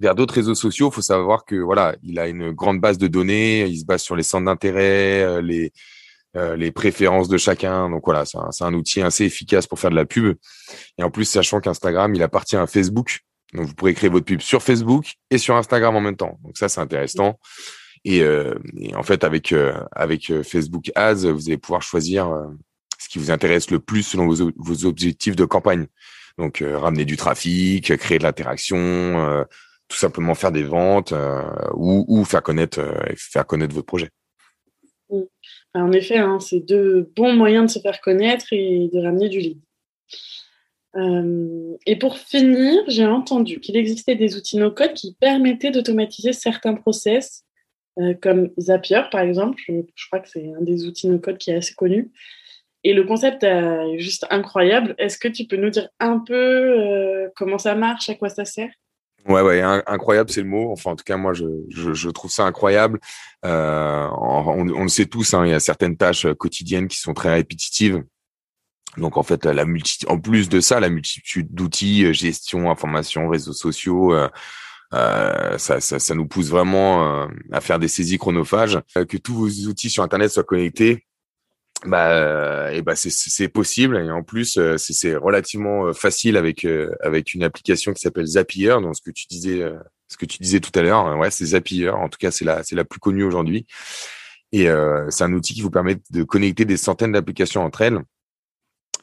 vers 0.00 0.14
d'autres 0.14 0.34
réseaux 0.34 0.54
sociaux. 0.54 0.90
Il 0.90 0.94
faut 0.94 1.02
savoir 1.02 1.44
que 1.44 1.56
voilà, 1.56 1.96
il 2.02 2.18
a 2.18 2.28
une 2.28 2.52
grande 2.52 2.80
base 2.80 2.98
de 2.98 3.06
données, 3.06 3.66
il 3.66 3.78
se 3.78 3.84
base 3.84 4.02
sur 4.02 4.16
les 4.16 4.22
centres 4.22 4.46
d'intérêt, 4.46 5.40
les 5.42 5.72
les 6.56 6.72
préférences 6.72 7.28
de 7.28 7.38
chacun. 7.38 7.88
Donc 7.88 8.02
voilà, 8.06 8.24
c'est 8.24 8.38
un, 8.38 8.66
un, 8.66 8.74
outil 8.74 9.00
assez 9.02 9.24
efficace 9.24 9.68
pour 9.68 9.78
faire 9.78 9.90
de 9.90 9.94
la 9.94 10.04
pub. 10.04 10.36
Et 10.98 11.04
en 11.04 11.10
plus, 11.10 11.26
sachant 11.26 11.60
qu'Instagram, 11.60 12.12
il 12.12 12.24
appartient 12.24 12.56
à 12.56 12.66
Facebook, 12.66 13.20
donc 13.52 13.66
vous 13.66 13.74
pourrez 13.74 13.94
créer 13.94 14.10
votre 14.10 14.26
pub 14.26 14.40
sur 14.40 14.60
Facebook 14.60 15.12
et 15.30 15.38
sur 15.38 15.54
Instagram 15.54 15.94
en 15.94 16.00
même 16.00 16.16
temps. 16.16 16.40
Donc 16.42 16.58
ça, 16.58 16.68
c'est 16.68 16.80
intéressant. 16.80 17.38
Et, 18.04 18.22
euh, 18.22 18.54
et, 18.76 18.94
en 18.94 19.02
fait, 19.02 19.24
avec 19.24 19.52
euh, 19.52 19.72
avec 19.92 20.30
euh, 20.30 20.42
Facebook 20.42 20.92
Ads, 20.94 21.26
vous 21.30 21.48
allez 21.48 21.56
pouvoir 21.56 21.82
choisir 21.82 22.30
ce 22.98 23.08
qui 23.08 23.18
vous 23.18 23.30
intéresse 23.30 23.70
le 23.70 23.80
plus 23.80 24.02
selon 24.02 24.28
vos, 24.28 24.50
vos 24.56 24.84
objectifs 24.84 25.36
de 25.36 25.44
campagne. 25.44 25.86
Donc, 26.36 26.64
ramener 26.66 27.04
du 27.04 27.16
trafic, 27.16 27.96
créer 27.96 28.18
de 28.18 28.24
l'interaction, 28.24 29.46
tout 29.86 29.96
simplement 29.96 30.34
faire 30.34 30.50
des 30.50 30.64
ventes 30.64 31.14
ou, 31.74 32.24
faire 32.24 32.42
connaître 32.42 32.80
faire 33.16 33.46
connaître 33.46 33.72
votre 33.72 33.86
projet. 33.86 34.10
Mmh. 35.10 35.20
En 35.74 35.92
effet, 35.92 36.18
hein, 36.18 36.40
c'est 36.40 36.58
deux 36.58 37.08
bons 37.14 37.34
moyens 37.34 37.66
de 37.66 37.70
se 37.70 37.78
faire 37.78 38.00
connaître 38.00 38.46
et 38.50 38.90
de 38.92 39.00
ramener 39.00 39.28
du 39.28 39.38
lead. 39.38 39.60
Et 41.86 41.96
pour 41.96 42.18
finir, 42.18 42.82
j'ai 42.88 43.06
entendu 43.06 43.60
qu'il 43.60 43.76
existait 43.76 44.16
des 44.16 44.36
outils 44.36 44.56
no-code 44.56 44.94
qui 44.94 45.14
permettaient 45.20 45.70
d'automatiser 45.70 46.32
certains 46.32 46.74
process 46.74 47.44
euh, 47.98 48.14
comme 48.20 48.50
Zapier, 48.58 49.02
par 49.10 49.20
exemple. 49.20 49.60
Je, 49.66 50.06
crois 50.06 50.20
que 50.20 50.28
c'est 50.28 50.52
un 50.58 50.62
des 50.62 50.86
outils 50.86 51.08
no-code 51.08 51.38
qui 51.38 51.50
est 51.50 51.56
assez 51.56 51.74
connu. 51.74 52.10
Et 52.82 52.92
le 52.92 53.04
concept 53.04 53.44
est 53.44 53.98
juste 53.98 54.26
incroyable. 54.30 54.94
Est-ce 54.98 55.16
que 55.16 55.28
tu 55.28 55.46
peux 55.46 55.56
nous 55.56 55.70
dire 55.70 55.88
un 56.00 56.18
peu 56.18 56.34
euh, 56.34 57.28
comment 57.34 57.58
ça 57.58 57.74
marche, 57.74 58.10
à 58.10 58.14
quoi 58.14 58.28
ça 58.28 58.44
sert? 58.44 58.70
Ouais, 59.26 59.40
ouais, 59.40 59.62
incroyable, 59.62 60.28
c'est 60.28 60.42
le 60.42 60.48
mot. 60.48 60.70
Enfin, 60.70 60.90
en 60.90 60.96
tout 60.96 61.04
cas, 61.04 61.16
moi, 61.16 61.32
je, 61.32 61.46
je, 61.70 62.10
trouve 62.10 62.30
ça 62.30 62.44
incroyable. 62.44 63.00
Euh, 63.46 64.06
on, 64.18 64.64
le 64.64 64.88
sait 64.88 65.06
tous, 65.06 65.32
hein, 65.32 65.46
il 65.46 65.50
y 65.50 65.54
a 65.54 65.60
certaines 65.60 65.96
tâches 65.96 66.26
quotidiennes 66.34 66.88
qui 66.88 66.98
sont 66.98 67.14
très 67.14 67.32
répétitives. 67.32 68.04
Donc, 68.98 69.16
en 69.16 69.22
fait, 69.22 69.46
la 69.46 69.64
multi 69.64 70.04
en 70.08 70.20
plus 70.20 70.50
de 70.50 70.60
ça, 70.60 70.78
la 70.78 70.90
multitude 70.90 71.48
d'outils, 71.50 72.12
gestion, 72.12 72.70
information, 72.70 73.28
réseaux 73.28 73.54
sociaux, 73.54 74.14
euh, 74.14 74.28
ça, 74.94 75.80
ça, 75.80 75.98
ça, 75.98 76.14
nous 76.14 76.26
pousse 76.26 76.48
vraiment 76.48 77.24
euh, 77.24 77.26
à 77.52 77.60
faire 77.60 77.78
des 77.78 77.88
saisies 77.88 78.18
chronophages. 78.18 78.80
Euh, 78.96 79.04
que 79.04 79.16
tous 79.16 79.34
vos 79.34 79.48
outils 79.68 79.90
sur 79.90 80.02
Internet 80.02 80.30
soient 80.30 80.44
connectés, 80.44 81.06
bah, 81.86 82.72
et 82.72 82.82
bah 82.82 82.94
c'est 82.96 83.48
possible. 83.48 83.96
Et 83.98 84.10
en 84.10 84.22
plus, 84.22 84.58
c'est 84.76 85.16
relativement 85.16 85.92
facile 85.92 86.36
avec 86.36 86.66
avec 87.02 87.34
une 87.34 87.42
application 87.42 87.92
qui 87.92 88.00
s'appelle 88.00 88.26
Zapier. 88.26 88.80
Donc 88.80 88.96
ce 88.96 89.02
que 89.02 89.10
tu 89.10 89.26
disais, 89.28 89.62
ce 90.08 90.16
que 90.16 90.24
tu 90.24 90.38
disais 90.38 90.60
tout 90.60 90.70
à 90.78 90.82
l'heure, 90.82 91.18
ouais, 91.18 91.30
c'est 91.30 91.46
Zapier. 91.46 91.90
En 91.90 92.08
tout 92.08 92.18
cas, 92.18 92.30
c'est 92.30 92.44
la 92.44 92.62
c'est 92.62 92.76
la 92.76 92.84
plus 92.84 93.00
connue 93.00 93.24
aujourd'hui. 93.24 93.66
Et 94.52 94.66
c'est 95.10 95.24
un 95.24 95.32
outil 95.34 95.52
qui 95.52 95.60
vous 95.60 95.70
permet 95.70 95.96
de 96.10 96.22
connecter 96.22 96.64
des 96.64 96.78
centaines 96.78 97.12
d'applications 97.12 97.62
entre 97.64 97.82
elles 97.82 97.98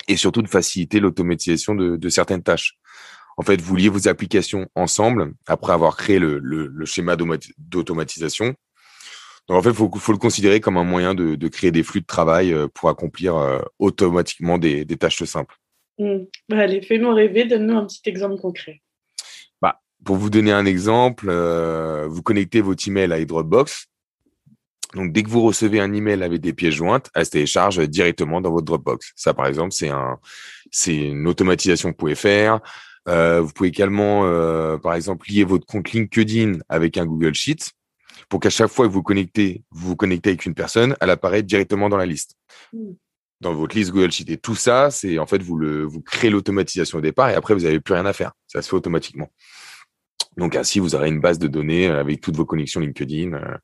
et 0.08 0.16
surtout 0.16 0.42
de 0.42 0.48
faciliter 0.48 1.00
l'automatisation 1.00 1.76
de, 1.76 1.98
de 1.98 2.10
certaines 2.10 2.44
tâches. 2.44 2.78
En 3.38 3.44
fait, 3.44 3.62
vous 3.62 3.76
liez 3.76 3.90
vos 3.90 4.08
applications 4.08 4.68
ensemble 4.76 5.34
après 5.48 5.74
avoir 5.74 5.98
créé 5.98 6.20
le, 6.20 6.40
le, 6.40 6.86
schéma 6.86 7.16
d'automatisation. 7.58 8.56
Donc, 9.48 9.58
en 9.58 9.62
fait, 9.62 9.70
il 9.70 9.76
faut, 9.76 9.92
faut, 9.96 10.12
le 10.12 10.18
considérer 10.18 10.60
comme 10.60 10.78
un 10.78 10.84
moyen 10.84 11.14
de, 11.14 11.36
de, 11.36 11.48
créer 11.48 11.72
des 11.72 11.84
flux 11.84 12.02
de 12.02 12.06
travail 12.06 12.54
euh, 12.54 12.68
pour 12.74 12.90
accomplir 12.90 13.36
euh, 13.36 13.60
automatiquement 13.80 14.58
des, 14.58 14.86
des, 14.86 14.98
tâches 14.98 15.24
simples. 15.24 15.56
Mmh. 15.98 16.18
Bah, 16.50 16.60
allez, 16.60 16.82
fais-nous 16.82 17.14
rêver, 17.14 17.46
donne-nous 17.46 17.78
un 17.78 17.86
petit 17.86 18.02
exemple 18.06 18.40
concret. 18.40 18.82
Bah, 19.62 19.80
pour 20.06 20.18
vous 20.18 20.30
donner 20.30 20.52
un 20.52 20.66
exemple, 20.66 21.28
euh, 21.30 22.08
vous 22.08 22.22
connectez 22.22 22.62
votre 22.62 22.88
email 22.88 23.12
à 23.12 23.24
Dropbox. 23.26 23.88
Donc, 24.94 25.14
dès 25.14 25.24
que 25.24 25.30
vous 25.30 25.42
recevez 25.42 25.80
un 25.80 25.94
email 25.94 26.22
avec 26.22 26.42
des 26.42 26.54
pièces 26.54 26.76
jointes, 26.76 27.10
elle 27.16 27.26
se 27.26 27.32
télécharge 27.32 27.80
directement 27.88 28.42
dans 28.42 28.52
votre 28.52 28.66
Dropbox. 28.66 29.14
Ça, 29.16 29.34
par 29.34 29.48
exemple, 29.48 29.72
c'est 29.72 29.90
un, 29.90 30.20
c'est 30.70 30.96
une 30.96 31.28
automatisation 31.28 31.90
que 31.90 31.94
vous 31.94 31.98
pouvez 31.98 32.16
faire. 32.16 32.60
Euh, 33.08 33.42
vous 33.42 33.52
pouvez 33.52 33.70
également, 33.70 34.26
euh, 34.26 34.78
par 34.78 34.94
exemple, 34.94 35.28
lier 35.30 35.44
votre 35.44 35.66
compte 35.66 35.92
LinkedIn 35.92 36.60
avec 36.70 36.98
un 36.98 37.06
Google 37.06 37.34
Sheet 37.34 37.72
pour 38.30 38.40
qu'à 38.40 38.50
chaque 38.50 38.70
fois 38.70 38.88
que 38.88 38.92
vous 38.92 39.04
connectez, 39.04 39.64
vous 39.72 39.90
vous 39.90 39.96
connectez 39.96 40.30
avec 40.30 40.46
une 40.46 40.54
personne, 40.54 40.96
elle 41.02 41.10
apparaît 41.10 41.44
directement 41.44 41.90
dans 41.90 41.98
la 41.98 42.06
liste. 42.06 42.36
Hmm. 42.74 42.94
Dans 43.42 43.56
votre 43.56 43.76
liste 43.76 43.92
Google 43.92 44.12
Sheet. 44.12 44.32
Et 44.32 44.38
tout 44.38 44.56
ça, 44.56 44.92
c'est 44.92 45.18
en 45.18 45.26
fait, 45.26 45.42
vous 45.42 45.58
le, 45.58 45.84
vous 45.84 46.02
créez 46.02 46.30
l'automatisation 46.30 47.00
au 47.00 47.02
départ 47.02 47.30
et 47.32 47.34
après, 47.34 47.56
vous 47.56 47.62
n'avez 47.62 47.80
plus 47.80 47.96
rien 47.96 48.06
à 48.06 48.14
faire. 48.14 48.34
Ça 48.48 48.62
se 48.62 48.70
fait 48.70 48.76
automatiquement. 48.76 49.32
Donc 50.38 50.56
ainsi, 50.56 50.80
vous 50.80 50.94
aurez 50.96 51.10
une 51.10 51.20
base 51.20 51.40
de 51.40 51.48
données 51.48 51.88
avec 51.88 52.22
toutes 52.22 52.36
vos 52.36 52.46
connexions 52.46 52.80
LinkedIn. 52.80 53.34
Euh. 53.34 53.58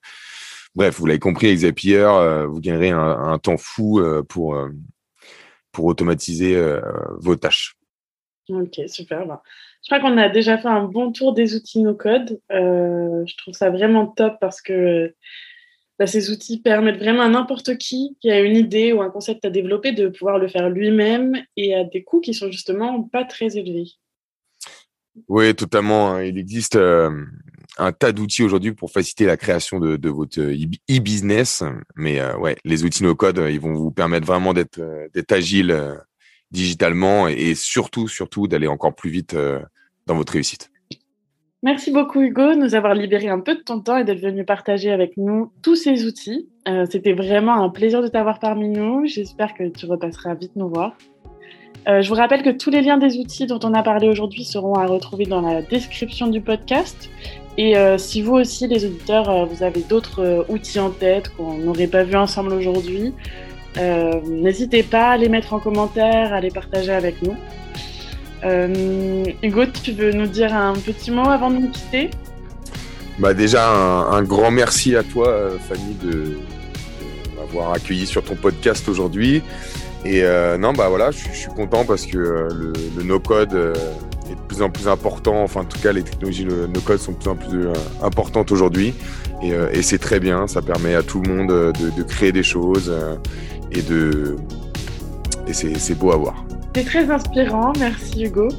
Bref, 0.75 0.99
vous 0.99 1.05
l'avez 1.05 1.19
compris, 1.19 1.47
avec 1.47 1.59
Zapier, 1.59 2.05
vous 2.47 2.59
gagnerez 2.59 2.89
un, 2.89 2.99
un 2.99 3.39
temps 3.39 3.57
fou 3.57 3.99
pour, 4.29 4.59
pour 5.71 5.85
automatiser 5.85 6.61
vos 7.19 7.35
tâches. 7.35 7.77
Ok, 8.49 8.79
super. 8.87 9.25
Bah, 9.25 9.43
je 9.83 9.89
crois 9.89 9.99
qu'on 9.99 10.17
a 10.17 10.29
déjà 10.29 10.57
fait 10.57 10.67
un 10.67 10.83
bon 10.83 11.11
tour 11.11 11.33
des 11.33 11.55
outils 11.55 11.81
no-code. 11.81 12.39
Euh, 12.51 13.25
je 13.25 13.37
trouve 13.37 13.53
ça 13.53 13.69
vraiment 13.69 14.07
top 14.07 14.35
parce 14.39 14.61
que 14.61 15.13
bah, 15.99 16.07
ces 16.07 16.29
outils 16.29 16.61
permettent 16.61 16.99
vraiment 16.99 17.23
à 17.23 17.29
n'importe 17.29 17.77
qui 17.77 18.17
qui 18.21 18.31
a 18.31 18.39
une 18.39 18.55
idée 18.55 18.93
ou 18.93 19.01
un 19.01 19.09
concept 19.09 19.43
à 19.45 19.49
développer 19.49 19.91
de 19.91 20.07
pouvoir 20.07 20.37
le 20.37 20.47
faire 20.47 20.69
lui-même 20.69 21.35
et 21.57 21.75
à 21.75 21.83
des 21.83 22.03
coûts 22.03 22.21
qui 22.21 22.33
sont 22.33 22.51
justement 22.51 23.03
pas 23.03 23.25
très 23.25 23.57
élevés. 23.57 23.91
Oui, 25.27 25.53
totalement. 25.55 26.11
Hein. 26.11 26.23
Il 26.23 26.37
existe 26.37 26.75
euh, 26.75 27.09
un 27.77 27.91
tas 27.91 28.11
d'outils 28.13 28.43
aujourd'hui 28.43 28.73
pour 28.73 28.91
faciliter 28.91 29.25
la 29.25 29.35
création 29.35 29.79
de, 29.79 30.09
votre 30.09 30.39
e-business. 30.39 31.63
Mais 31.95 32.19
euh, 32.19 32.37
ouais, 32.37 32.55
les 32.63 32.85
outils 32.85 33.03
no-code, 33.03 33.43
ils 33.49 33.59
vont 33.59 33.73
vous 33.73 33.91
permettre 33.91 34.27
vraiment 34.27 34.53
d'être 34.53 34.79
agile 35.31 35.97
digitalement 36.51 37.27
et, 37.27 37.55
surtout, 37.55 38.07
surtout 38.07 38.47
d'aller 38.47 38.67
encore 38.67 38.95
plus 38.95 39.09
vite 39.09 39.33
euh, 39.33 39.59
dans 40.05 40.15
votre 40.15 40.33
réussite. 40.33 40.71
Merci 41.63 41.91
beaucoup 41.91 42.21
Hugo 42.21 42.53
de 42.53 42.59
nous 42.59 42.75
avoir 42.75 42.93
libéré 42.93 43.27
un 43.27 43.39
peu 43.39 43.55
de 43.55 43.61
ton 43.61 43.79
temps 43.81 43.97
et 43.97 44.03
d'être 44.03 44.21
venu 44.21 44.45
partager 44.45 44.91
avec 44.91 45.17
nous 45.17 45.51
tous 45.63 45.75
ces 45.75 46.05
outils. 46.05 46.47
Euh, 46.67 46.85
c'était 46.89 47.13
vraiment 47.13 47.63
un 47.63 47.69
plaisir 47.69 48.01
de 48.01 48.07
t'avoir 48.07 48.39
parmi 48.39 48.69
nous. 48.69 49.05
J'espère 49.05 49.53
que 49.53 49.67
tu 49.67 49.85
repasseras 49.85 50.35
vite 50.35 50.55
nous 50.55 50.69
voir. 50.69 50.95
Euh, 51.87 52.01
je 52.01 52.09
vous 52.09 52.15
rappelle 52.15 52.43
que 52.43 52.49
tous 52.49 52.69
les 52.69 52.81
liens 52.81 52.97
des 52.97 53.17
outils 53.17 53.47
dont 53.47 53.59
on 53.63 53.73
a 53.73 53.81
parlé 53.81 54.07
aujourd'hui 54.07 54.43
seront 54.43 54.75
à 54.75 54.85
retrouver 54.85 55.25
dans 55.25 55.41
la 55.41 55.61
description 55.61 56.27
du 56.27 56.41
podcast. 56.41 57.09
Et 57.59 57.73
si 57.97 58.21
vous 58.21 58.33
aussi, 58.33 58.67
les 58.67 58.85
auditeurs, 58.85 59.47
vous 59.47 59.63
avez 59.63 59.81
d'autres 59.81 60.45
outils 60.47 60.79
en 60.79 60.91
tête 60.91 61.35
qu'on 61.35 61.55
n'aurait 61.57 61.87
pas 61.87 62.03
vu 62.03 62.15
ensemble 62.15 62.53
aujourd'hui, 62.53 63.15
euh, 63.79 64.19
n'hésitez 64.25 64.83
pas 64.83 65.11
à 65.11 65.17
les 65.17 65.29
mettre 65.29 65.53
en 65.53 65.59
commentaire, 65.59 66.33
à 66.33 66.39
les 66.39 66.49
partager 66.49 66.91
avec 66.91 67.21
nous. 67.21 67.35
Euh, 68.43 69.23
Hugo, 69.43 69.65
tu 69.83 69.91
veux 69.91 70.11
nous 70.11 70.27
dire 70.27 70.53
un 70.53 70.73
petit 70.73 71.11
mot 71.11 71.27
avant 71.27 71.49
de 71.49 71.57
nous 71.57 71.69
quitter? 71.69 72.09
Bah 73.19 73.33
Déjà, 73.33 73.67
un, 73.67 74.21
grand 74.23 74.51
merci 74.51 74.95
à 74.95 75.03
toi, 75.03 75.49
Fanny, 75.67 75.95
de, 76.03 76.37
m'avoir 77.37 77.73
accueilli 77.73 78.05
sur 78.05 78.23
ton 78.23 78.35
podcast 78.35 78.87
aujourd'hui. 78.89 79.41
Et 80.05 80.21
non, 80.59 80.73
bah 80.73 80.87
voilà, 80.87 81.09
je, 81.11 81.17
suis 81.17 81.49
content 81.49 81.83
parce 81.83 82.05
que 82.05 82.17
le, 82.17 83.03
no-code 83.03 83.53
est 84.29 84.35
de 84.35 84.41
plus 84.47 84.61
en 84.61 84.69
plus 84.69 84.87
important. 84.87 85.41
Enfin, 85.41 85.61
en 85.61 85.65
tout 85.65 85.79
cas, 85.79 85.93
les 85.93 86.03
technologies 86.03 86.45
no-code 86.45 86.99
sont 86.99 87.13
de 87.13 87.17
plus 87.17 87.29
en 87.29 87.35
plus 87.35 87.67
importantes 88.03 88.51
aujourd'hui. 88.51 88.93
Et, 89.41 89.81
c'est 89.81 89.97
très 89.97 90.19
bien, 90.19 90.45
ça 90.45 90.61
permet 90.61 90.93
à 90.93 91.01
tout 91.01 91.19
le 91.19 91.33
monde 91.33 91.47
de, 91.47 91.89
de 91.89 92.03
créer 92.03 92.31
des 92.31 92.43
choses 92.43 92.93
et, 93.71 93.81
de... 93.81 94.35
et 95.47 95.53
c'est 95.53 95.95
beau 95.95 96.11
à 96.11 96.17
voir. 96.17 96.45
C'est 96.75 96.85
très 96.85 97.09
inspirant, 97.09 97.73
merci 97.79 98.25
Hugo. 98.25 98.49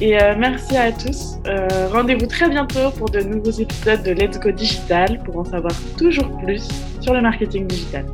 Et 0.00 0.20
euh, 0.20 0.34
merci 0.36 0.76
à 0.76 0.90
tous. 0.90 1.38
Euh, 1.46 1.88
rendez-vous 1.92 2.26
très 2.26 2.48
bientôt 2.48 2.90
pour 2.98 3.08
de 3.08 3.20
nouveaux 3.20 3.52
épisodes 3.52 4.02
de 4.02 4.10
Let's 4.10 4.38
Go 4.40 4.50
Digital 4.50 5.22
pour 5.24 5.38
en 5.38 5.44
savoir 5.44 5.72
toujours 5.96 6.28
plus 6.38 6.68
sur 7.00 7.14
le 7.14 7.22
marketing 7.22 7.66
digital. 7.66 8.06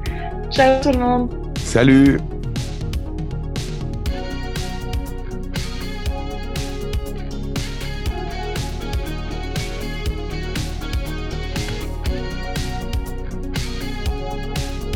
Ciao 0.50 0.82
tout 0.82 0.92
le 0.92 0.98
monde. 0.98 1.30
Salut 1.56 2.18